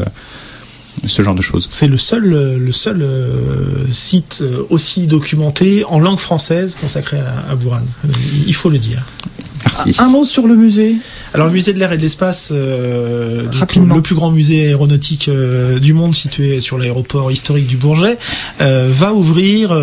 [1.06, 1.66] ce genre de choses.
[1.70, 3.06] C'est le seul, le seul
[3.90, 7.56] site aussi documenté en langue française consacré à, à.
[8.46, 9.02] Il faut le dire.
[9.64, 9.94] Merci.
[9.98, 10.96] Un, un mot sur le musée.
[11.34, 15.78] Alors le musée de l'air et de l'espace, euh, le plus grand musée aéronautique euh,
[15.78, 18.18] du monde situé sur l'aéroport historique du Bourget,
[18.60, 19.78] euh, va ouvrir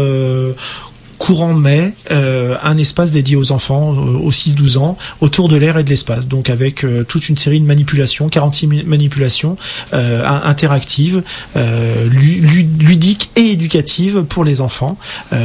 [1.17, 5.77] courant mai euh, un espace dédié aux enfants euh, aux 6-12 ans autour de l'air
[5.77, 6.27] et de l'espace.
[6.27, 9.57] Donc avec euh, toute une série de manipulations 46 manipulations
[9.91, 11.23] interactives
[11.55, 14.97] ludiques et éducatives pour les enfants.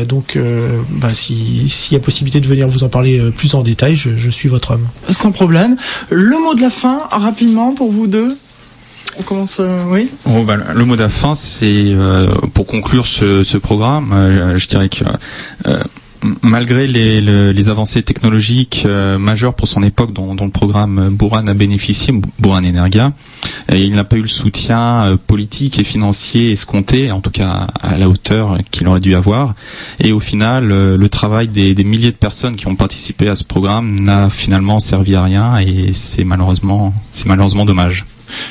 [0.07, 0.39] Donc
[0.91, 4.31] bah, s'il si y a possibilité de venir vous en parler plus en détail je
[4.31, 4.87] suis votre homme.
[5.11, 5.77] Sans problème.
[6.11, 8.37] Le mot de la fin rapidement pour vous deux
[9.21, 10.11] on commence, euh, oui.
[10.47, 14.13] Bah, le mot de la fin, c'est euh, pour conclure ce, programme.
[14.13, 15.05] Euh, je dirais que
[16.43, 18.87] malgré les, avancées technologiques
[19.19, 23.13] majeures pour son époque dont, le programme Buran a bénéficié, Buran Energia,
[23.73, 28.09] il n'a pas eu le soutien politique et financier escompté, en tout cas à la
[28.09, 29.55] hauteur qu'il aurait dû avoir.
[29.99, 33.45] Et au final, le travail des, des milliers de personnes qui ont participé à ce
[33.45, 38.05] programme n'a finalement servi à rien et c'est malheureusement, c'est malheureusement dommage.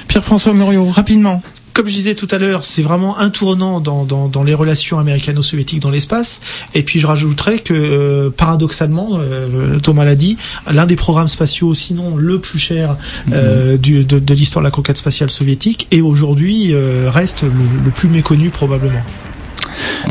[0.07, 1.41] Pierre-François Muriot, rapidement
[1.79, 4.99] comme je disais tout à l'heure, c'est vraiment un tournant dans, dans, dans les relations
[4.99, 6.41] américano-soviétiques dans l'espace.
[6.73, 10.35] Et puis je rajouterais que euh, paradoxalement, euh, Thomas l'a dit,
[10.69, 12.97] l'un des programmes spatiaux, sinon le plus cher
[13.31, 16.75] euh, du, de, de l'histoire de la conquête spatiale soviétique, et aujourd'hui
[17.07, 17.51] reste le,
[17.85, 19.03] le plus méconnu probablement.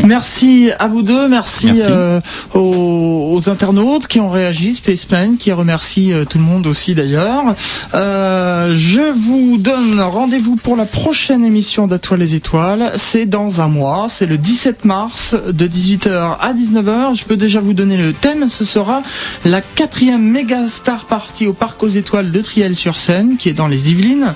[0.04, 1.82] Merci à vous deux, merci, merci.
[1.88, 2.20] Euh,
[2.54, 7.54] aux, aux, internautes qui ont réagi, Spaceman qui remercie euh, tout le monde aussi d'ailleurs.
[7.94, 12.92] Euh, je vous donne rendez-vous pour la prochaine émission d'Atoile les étoiles.
[12.96, 17.16] C'est dans un mois, c'est le 17 mars de 18h à 19h.
[17.16, 19.02] Je peux déjà vous donner le thème, ce sera
[19.44, 23.90] la quatrième méga star party au Parc aux étoiles de Triel-sur-Seine, qui est dans les
[23.90, 24.34] Yvelines,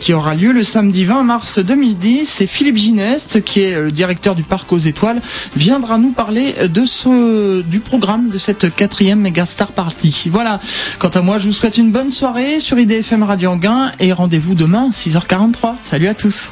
[0.00, 2.28] qui aura lieu le samedi 20 mars 2010.
[2.28, 5.22] C'est Philippe Gineste qui est le directeur du Parc aux étoiles
[5.56, 10.28] viendra nous parler de ce du programme de cette quatrième Megastar Party.
[10.30, 10.60] Voilà.
[10.98, 14.54] Quant à moi, je vous souhaite une bonne soirée sur IDFM Radio Anguin et rendez-vous
[14.54, 15.76] demain 6h43.
[15.82, 16.48] Salut à tous.